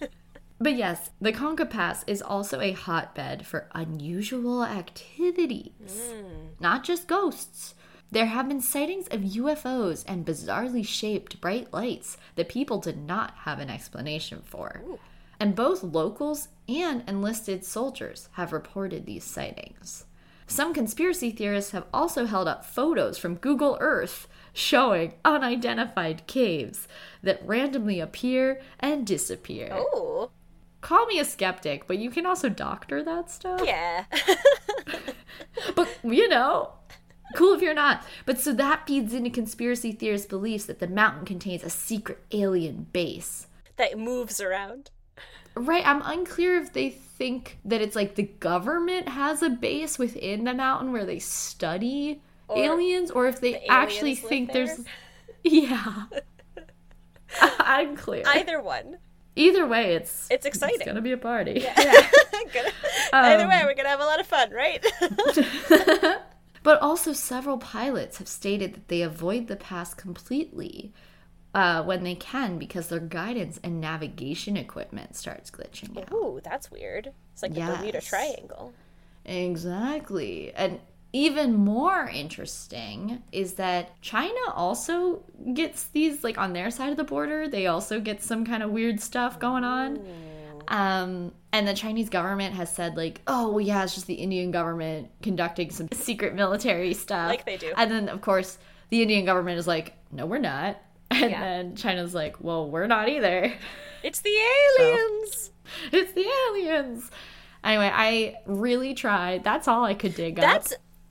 [0.61, 6.47] But yes, the Kongka Pass is also a hotbed for unusual activities, hmm.
[6.59, 7.75] not just ghosts.
[8.11, 13.33] There have been sightings of UFOs and bizarrely shaped bright lights that people did not
[13.43, 14.81] have an explanation for.
[15.39, 20.05] And both locals and enlisted soldiers have reported these sightings.
[20.47, 26.87] Some conspiracy theorists have also held up photos from Google Earth showing unidentified caves
[27.21, 29.69] that randomly appear and disappear.
[29.71, 30.31] oh,
[30.81, 33.61] Call me a skeptic, but you can also doctor that stuff.
[33.65, 34.05] yeah.
[35.75, 36.73] But, you know,
[37.35, 38.05] cool if you're not.
[38.25, 42.87] But so that feeds into conspiracy theorists' beliefs that the mountain contains a secret alien
[42.93, 43.47] base.
[43.77, 44.89] that moves around.
[45.55, 50.45] Right, I'm unclear if they think that it's like the government has a base within
[50.45, 52.21] the mountain where they study
[52.55, 54.67] aliens, or if they the actually think there?
[54.67, 54.85] there's.
[55.43, 56.03] Yeah.
[57.41, 58.23] I'm clear.
[58.27, 58.97] Either one.
[59.39, 60.75] Either way, it's It's exciting.
[60.77, 61.59] It's gonna be a party.
[62.53, 62.71] Gonna-
[63.13, 64.85] Either Um, way, we're gonna have a lot of fun, right?
[66.61, 70.91] But also, several pilots have stated that they avoid the pass completely
[71.55, 76.11] uh, when they can because their guidance and navigation equipment starts glitching out.
[76.11, 77.13] Ooh, that's weird.
[77.31, 78.73] It's like the Bermuda Triangle.
[79.25, 80.51] Exactly.
[80.53, 80.79] And
[81.11, 87.03] even more interesting is that China also gets these, like on their side of the
[87.03, 89.99] border, they also get some kind of weird stuff going on.
[90.67, 94.51] Um, and the Chinese government has said, like, oh, well, yeah, it's just the Indian
[94.51, 97.29] government conducting some secret military stuff.
[97.29, 97.73] Like they do.
[97.75, 100.79] And then, of course, the Indian government is like, no, we're not.
[101.11, 101.39] And Yeah.
[101.39, 103.51] then China's like, well, we're not either.
[104.03, 104.29] It's the
[104.79, 105.51] aliens.
[105.91, 107.11] it's the aliens.
[107.65, 109.43] Anyway, I really tried.
[109.43, 110.43] That's all I could dig up.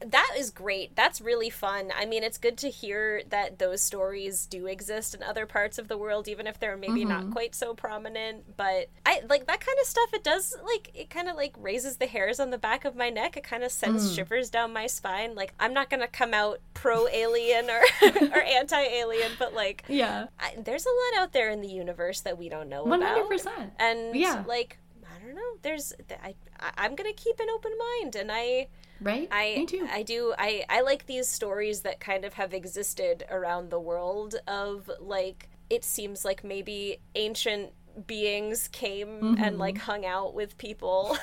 [0.05, 0.95] That's great.
[0.95, 1.91] That's really fun.
[1.97, 5.89] I mean, it's good to hear that those stories do exist in other parts of
[5.89, 7.09] the world, even if they're maybe Mm-hmm.
[7.09, 8.57] not quite so prominent.
[8.57, 10.15] But I like that kind of stuff.
[10.15, 13.11] It does like it kind of like raises the hairs on the back of my
[13.11, 13.37] neck.
[13.37, 14.15] It kind of sends Mm.
[14.15, 15.35] shivers down my spine.
[15.35, 17.81] Like I'm not gonna come out pro alien or
[18.33, 20.27] or anti alien, but like Yeah.
[20.39, 23.15] I, there's a lot out there in the universe that we don't know One about.
[23.17, 23.73] hundred percent.
[23.81, 24.45] And Yeah.
[24.47, 25.57] like I don't know.
[25.63, 25.93] There's
[26.23, 28.69] I, I I'm gonna keep an open mind, and I.
[29.01, 29.29] Right?
[29.31, 29.87] I Me too.
[29.91, 34.35] I do I I like these stories that kind of have existed around the world
[34.47, 37.73] of like it seems like maybe ancient
[38.07, 39.43] beings came Mm-hmm.
[39.45, 41.17] and like hung out with people.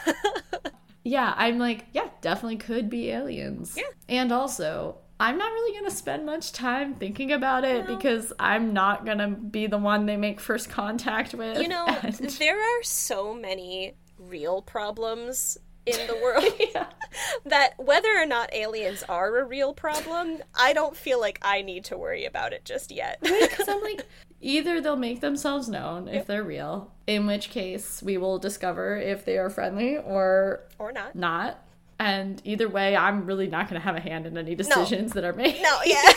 [1.04, 3.76] yeah, I'm like, yeah, definitely could be aliens.
[3.78, 3.84] Yeah.
[4.10, 9.06] And also, I'm not really gonna spend much time thinking about it because I'm not
[9.06, 11.60] gonna be the one they make first contact with.
[11.62, 16.46] you know, and- there are so many real problems in the world
[17.46, 21.86] that whether or not aliens are a real problem, I don't feel like I need
[21.86, 23.20] to worry about it just yet.
[23.22, 24.06] Because I'm like,
[24.42, 29.26] either they'll make themselves known if they're real, in which case we will discover if
[29.26, 31.16] they are friendly or or not.
[31.16, 31.62] not.
[31.98, 35.24] And either way, I'm really not going to have a hand in any decisions that
[35.24, 35.62] are made.
[35.62, 36.12] No, yeah.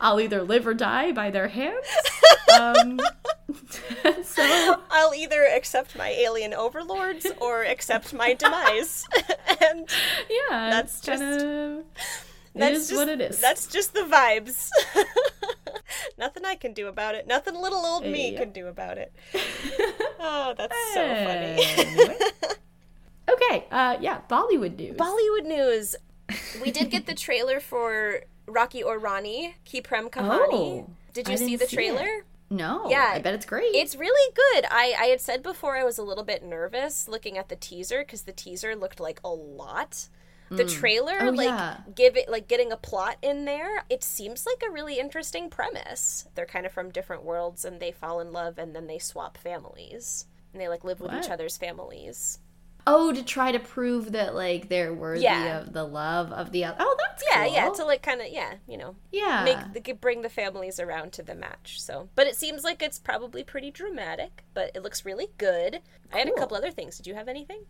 [0.00, 1.86] I'll either live or die by their hands.
[2.58, 2.98] Um,
[4.24, 9.04] so I'll either accept my alien overlords or accept my demise.
[9.62, 9.88] and
[10.30, 11.42] yeah, That's just kind
[11.80, 11.84] of
[12.54, 13.40] that's is just, what it is.
[13.40, 14.70] That's just the vibes.
[16.18, 17.26] Nothing I can do about it.
[17.26, 18.38] Nothing little old me Yeah.
[18.38, 19.12] can do about it.
[20.20, 22.16] Oh, that's so funny.
[23.28, 24.96] Okay, uh, yeah, Bollywood news.
[24.96, 25.96] Bollywood news.
[26.62, 30.48] We did get the trailer for Rocky Aur Rani, Ki Prem Kahani.
[30.52, 32.06] Oh, did you see the see trailer?
[32.06, 32.24] it.
[32.54, 33.12] No, Yeah.
[33.14, 33.74] I bet it's great.
[33.74, 34.66] It's really good.
[34.70, 38.00] I, I had said before I was a little bit nervous looking at the teaser
[38.00, 40.08] because the teaser looked like a lot.
[40.50, 40.72] The mm.
[40.78, 41.78] trailer, Oh, like yeah.
[41.94, 43.84] give it like getting a plot in there.
[43.88, 46.28] It seems like a really interesting premise.
[46.34, 49.38] They're kind of from different worlds and they fall in love and then they swap
[49.38, 52.38] families and they like live with each other's families.
[52.86, 55.60] Oh, to try to prove that like they're worthy Yeah.
[55.60, 56.76] of the love of the other.
[56.80, 57.54] Oh, that's Yeah, cool.
[57.54, 59.44] yeah, to like kind of yeah, you know, yeah.
[59.44, 61.80] make the, bring the families around to the match.
[61.80, 65.80] So, but it seems like it's probably pretty dramatic, but it looks really good.
[66.12, 66.96] I had a couple other things.
[66.96, 67.62] Did you have anything?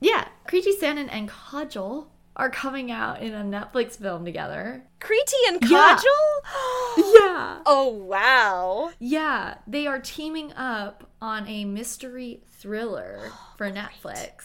[0.00, 4.82] yeah, Kriti Sanon and Kajol are coming out in a Netflix film together.
[5.00, 5.96] Kriti and Yeah.
[5.96, 6.94] Kajol?
[7.20, 7.58] Yeah.
[7.66, 8.90] oh wow.
[8.98, 14.44] Yeah, they are teaming up on a mystery thriller for Netflix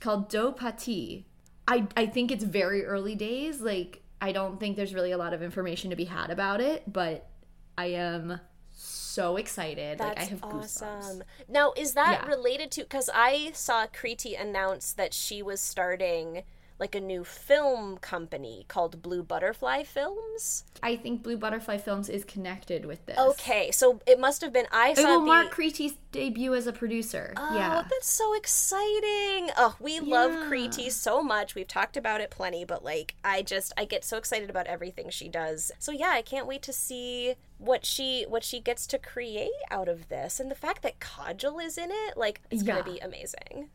[0.00, 1.26] called Do Patti.
[1.68, 3.60] I I think it's very early days.
[3.60, 6.90] Like I don't think there's really a lot of information to be had about it,
[6.90, 7.28] but
[7.76, 8.40] I am
[8.72, 9.98] so excited.
[10.00, 10.88] like I That's have awesome.
[10.88, 11.22] goosebumps.
[11.48, 12.28] Now, is that Yeah.
[12.28, 16.44] related to cuz I saw Kriti announce that she was starting
[16.78, 20.64] like a new film company called Blue Butterfly Films?
[20.82, 23.16] I think Blue Butterfly Films is connected with this.
[23.18, 26.66] Okay, so it must have been I It saw will the mark Kriti's debut as
[26.66, 27.32] a producer.
[27.36, 27.82] Oh, yeah.
[27.88, 29.50] that's so exciting.
[29.56, 30.44] Oh, we love Yeah.
[30.50, 31.54] Kriti so much.
[31.54, 35.10] We've talked about it plenty, but like I just I get so excited about everything
[35.10, 35.72] she does.
[35.78, 39.88] So yeah, I can't wait to see what she what she gets to create out
[39.88, 40.38] of this.
[40.40, 42.74] And the fact that Kajol is in it, like it's Yeah.
[42.74, 43.70] going to be amazing.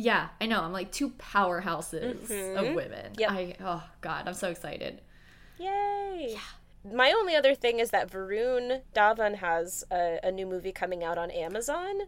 [0.00, 0.62] Yeah, I know.
[0.62, 2.74] I'm like two powerhouses of mm-hmm.
[2.76, 3.14] women.
[3.18, 3.32] Yeah.
[3.32, 5.00] I oh god, I'm so excited.
[5.58, 6.28] Yay.
[6.34, 6.94] Yeah.
[6.94, 11.18] My only other thing is that Varun Dhawan has a, a new movie coming out
[11.18, 12.02] on Amazon,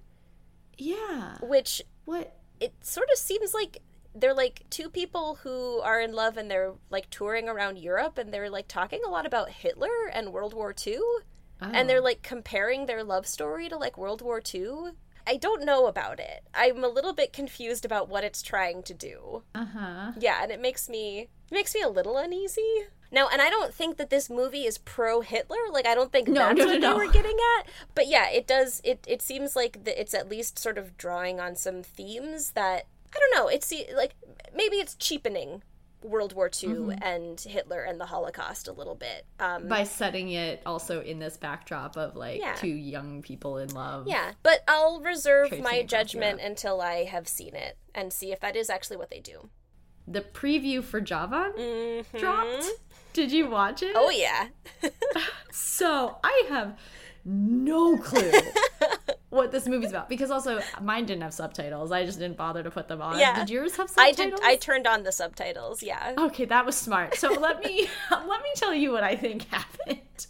[0.78, 1.38] Yeah.
[1.42, 2.32] which What?
[2.60, 3.78] it sort of seems like
[4.14, 8.32] they're like two people who are in love and they're like touring around Europe and
[8.32, 11.00] they're like talking a lot about Hitler and World War II
[11.60, 12.04] and they're oh.
[12.04, 14.92] like comparing their love story to like World War II.
[15.30, 16.42] I don't know about it.
[16.52, 19.44] I'm a little bit confused about what it's trying to do.
[19.54, 20.12] Uh huh.
[20.18, 22.86] Yeah, and it makes me it makes me a little uneasy.
[23.12, 25.56] Now, and I don't think that this movie is pro Hitler.
[25.72, 27.68] Like, I don't think No, that's no, what no, they were getting at.
[27.94, 28.80] But yeah, it does.
[28.82, 32.86] It it seems like that it's at least sort of drawing on some themes that
[33.14, 33.46] I don't know.
[33.48, 34.14] It's like
[34.52, 35.62] maybe it's cheapening
[36.02, 37.02] World War II Mm-hmm.
[37.02, 39.26] and Hitler and the Holocaust a little bit.
[39.38, 42.54] Um, By setting it also in this backdrop of like Yeah.
[42.54, 44.06] two young people in love.
[44.08, 48.56] yeah, but I'll reserve my judgment until I have seen it and see if that
[48.56, 49.50] is actually what they do.
[50.08, 52.18] The preview for Jawan Mhm.
[52.18, 52.64] dropped.
[53.12, 53.92] Did you watch it?
[53.94, 54.48] Oh yeah.
[55.52, 56.78] So I have
[57.24, 58.30] no clue
[59.30, 61.90] what this movie's about because also mine didn't have subtitles.
[61.92, 63.18] I just didn't bother to put them on.
[63.18, 63.36] Yeah.
[63.38, 64.18] Did yours have subtitles?
[64.20, 64.40] I did.
[64.42, 65.82] I turned on the subtitles.
[65.82, 66.14] Yeah.
[66.18, 67.14] Okay, that was smart.
[67.14, 70.26] So let me let me tell you what I think happened.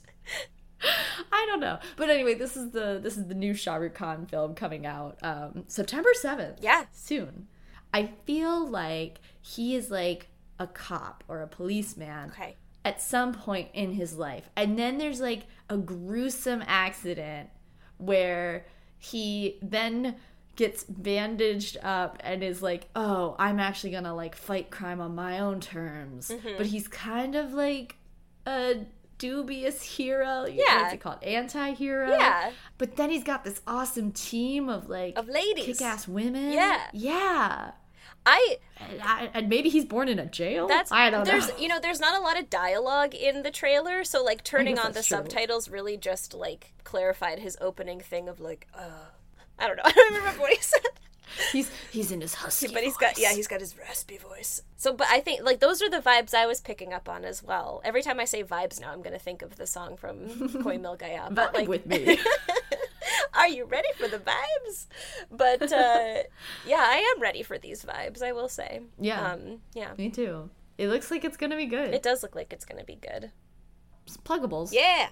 [1.32, 4.26] I don't know, but anyway, this is the this is the new Shah Rukh Khan
[4.26, 6.59] film coming out um, September seventh.
[6.62, 6.84] Yeah.
[6.92, 7.48] soon.
[7.92, 10.28] I feel like he is like
[10.59, 12.57] a cop or a policeman Okay.
[12.84, 17.51] at some point in his life, and then there's like a gruesome accident
[17.98, 18.64] where
[19.01, 20.14] he then
[20.55, 25.40] gets bandaged up and is like, "Oh, I'm actually gonna like fight crime on my
[25.40, 26.56] own terms." Mm-hmm.
[26.59, 27.97] But he's kind of like
[28.47, 28.85] a
[29.18, 30.47] dubious hero.
[30.47, 30.82] Yeah.
[30.82, 31.22] What's it called?
[31.22, 32.10] Anti-hero.
[32.10, 32.51] Yeah.
[32.78, 35.64] But then he's got this awesome team of like Of ladies.
[35.66, 36.52] kick-ass women.
[36.52, 36.81] Yeah.
[36.93, 37.70] Yeah.
[38.26, 38.59] I
[39.34, 40.68] And, maybe he's born in a jail.
[40.68, 41.30] that's I don't know.
[41.30, 41.56] there's know.
[41.59, 44.92] you know there's not a lot of dialogue in the trailer, so like turning on
[44.92, 45.16] the true.
[45.16, 49.06] subtitles really just like clarified his opening thing of like uh
[49.59, 49.82] I don't know.
[49.86, 50.80] I don't remember what he said.
[51.52, 52.73] He's he's in his husky.
[52.73, 54.62] But he's got yeah, he's got his raspy voice.
[54.77, 57.43] So but I think like those are the vibes I was picking up on as
[57.43, 57.81] well.
[57.85, 60.97] Every time I say vibes now, I'm gonna think of the song from Koi Mil
[60.97, 61.28] Gaya.
[61.31, 62.19] But Vibe like with me.
[63.35, 64.86] Are you ready for the vibes?
[65.31, 66.23] But uh,
[66.66, 68.23] yeah, I am ready for these vibes.
[68.23, 68.81] I will say.
[68.98, 69.32] Yeah.
[69.32, 69.93] Um, yeah.
[69.97, 70.51] Me too.
[70.78, 71.94] It looks like it's gonna be good.
[71.94, 73.31] It does look like it's gonna be good.
[74.24, 74.73] Pluggables.
[74.73, 75.09] Yeah.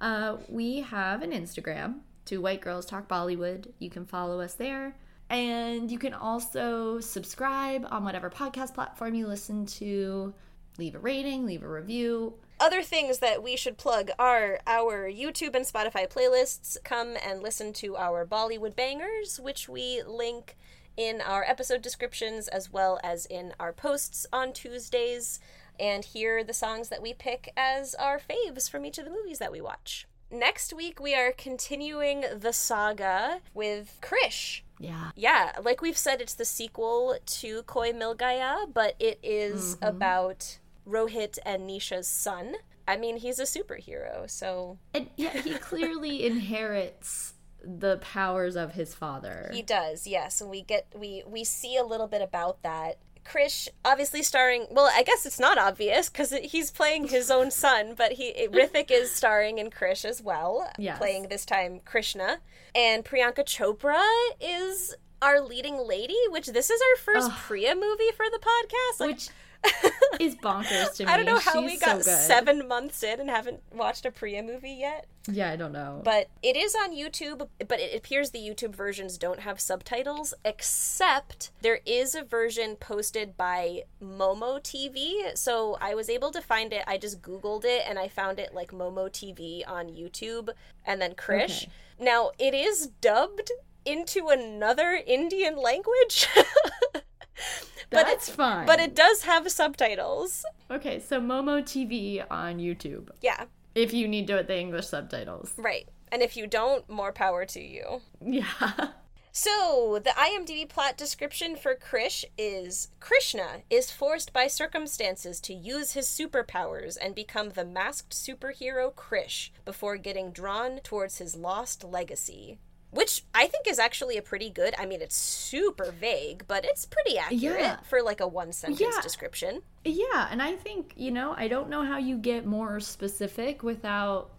[0.00, 3.68] Uh, we have an Instagram, Two White Girls Talk Bollywood.
[3.78, 4.96] You can follow us there.
[5.32, 10.34] And you can also subscribe on whatever podcast platform you listen to.
[10.76, 12.34] Leave a rating, leave a review.
[12.60, 16.76] Other things that we should plug are our YouTube and Spotify playlists.
[16.84, 20.56] Come and listen to our Bollywood bangers, which we link
[20.98, 25.40] in our episode descriptions as well as in our posts on Tuesdays,
[25.80, 29.38] and hear the songs that we pick as our faves from each of the movies
[29.38, 30.06] that we watch.
[30.30, 34.62] Next week, we are continuing the saga with Krrish.
[34.82, 35.10] Yeah.
[35.14, 39.84] Yeah, like we've said, it's the sequel to Koi Mil Gaya, but it is mm-hmm.
[39.84, 42.54] about Rohit and Nisha's son.
[42.86, 47.34] I mean, he's a superhero, so And yeah, he clearly inherits
[47.64, 49.50] the powers of his father.
[49.52, 50.06] he does.
[50.06, 52.98] Yes, and we get we we see a little bit about that.
[53.24, 54.66] Krrish, obviously starring.
[54.70, 58.90] Well, I guess it's not obvious because he's playing his own son, but he Hrithik
[58.90, 60.98] is starring in Krrish as well, Yes.
[60.98, 62.38] playing this time Krishna,
[62.74, 64.02] and Priyanka Chopra
[64.40, 66.16] is our leading lady.
[66.30, 69.00] Which this is our first Priya movie for the podcast.
[69.00, 69.28] Like, which
[70.20, 71.10] is bonkers to me.
[71.10, 74.10] I don't know how She's we got so seven months in and haven't watched a
[74.10, 75.06] Priya movie yet.
[75.30, 76.00] Yeah, I don't know.
[76.04, 81.50] But it is on YouTube, but it appears the YouTube versions don't have subtitles, except
[81.60, 85.36] there is a version posted by Momo TV.
[85.36, 86.82] So I was able to find it.
[86.86, 90.50] I just Googled it and I found it like Momo TV on YouTube
[90.84, 91.64] and then Krrish.
[91.64, 91.72] Okay.
[92.00, 93.50] Now it is dubbed
[93.84, 96.28] into another Indian language.
[97.90, 98.66] but it's fine.
[98.66, 100.44] But it does have subtitles.
[100.70, 103.10] okay, so Momo TV on YouTube.
[103.20, 103.44] Yeah,
[103.74, 105.52] If you need to the English subtitles.
[105.56, 105.88] right.
[106.10, 108.02] And if you don't, more power to you.
[108.20, 108.88] Yeah.
[109.34, 115.92] So, the IMDb plot description for Krrish is Krishna is forced by circumstances to use
[115.92, 122.58] his superpowers and become the masked superhero Krrish before getting drawn towards his lost legacy.
[122.92, 124.74] Which I think is actually a pretty good.
[124.78, 127.76] I mean, it's super vague, but it's pretty accurate Yeah.
[127.88, 129.00] for like a one sentence Yeah.
[129.02, 129.62] description.
[129.84, 134.30] Yeah, and I think, you know, I don't know how you get more specific without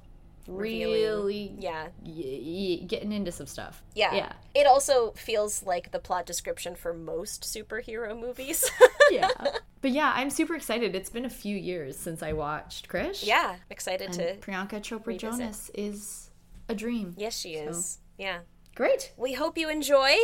[0.48, 1.88] really Yeah.
[2.06, 3.82] y- y- getting into some stuff.
[3.96, 4.14] Yeah.
[4.14, 4.34] Yeah.
[4.54, 8.70] It also feels like the plot description for most superhero movies.
[9.12, 9.30] Yeah.
[9.82, 10.96] but yeah, I'm super excited.
[10.96, 13.26] It's been a few years since I watched Krrish.
[13.26, 14.36] yeah, excited And to.
[14.38, 15.20] Priyanka Chopra revisit.
[15.32, 16.30] Jonas is
[16.70, 17.14] a dream.
[17.18, 18.00] Yes, she is.
[18.24, 18.40] Yeah.
[18.74, 19.12] Great.
[19.18, 20.16] We hope you enjoy.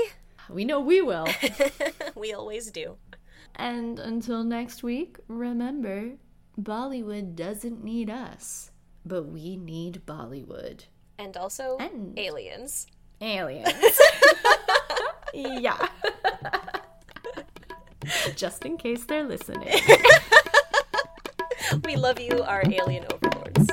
[0.50, 1.28] We know we will.
[2.16, 2.96] we always do.
[3.58, 6.14] and until next week, remember
[6.58, 8.72] Bollywood doesn't need us,
[9.06, 10.86] but we need Bollywood.
[11.18, 12.88] And also And- aliens.
[13.20, 14.00] Aliens.
[15.34, 15.90] yeah.
[18.38, 19.76] Just in case they're listening.
[21.86, 23.68] We love you, our alien overlords.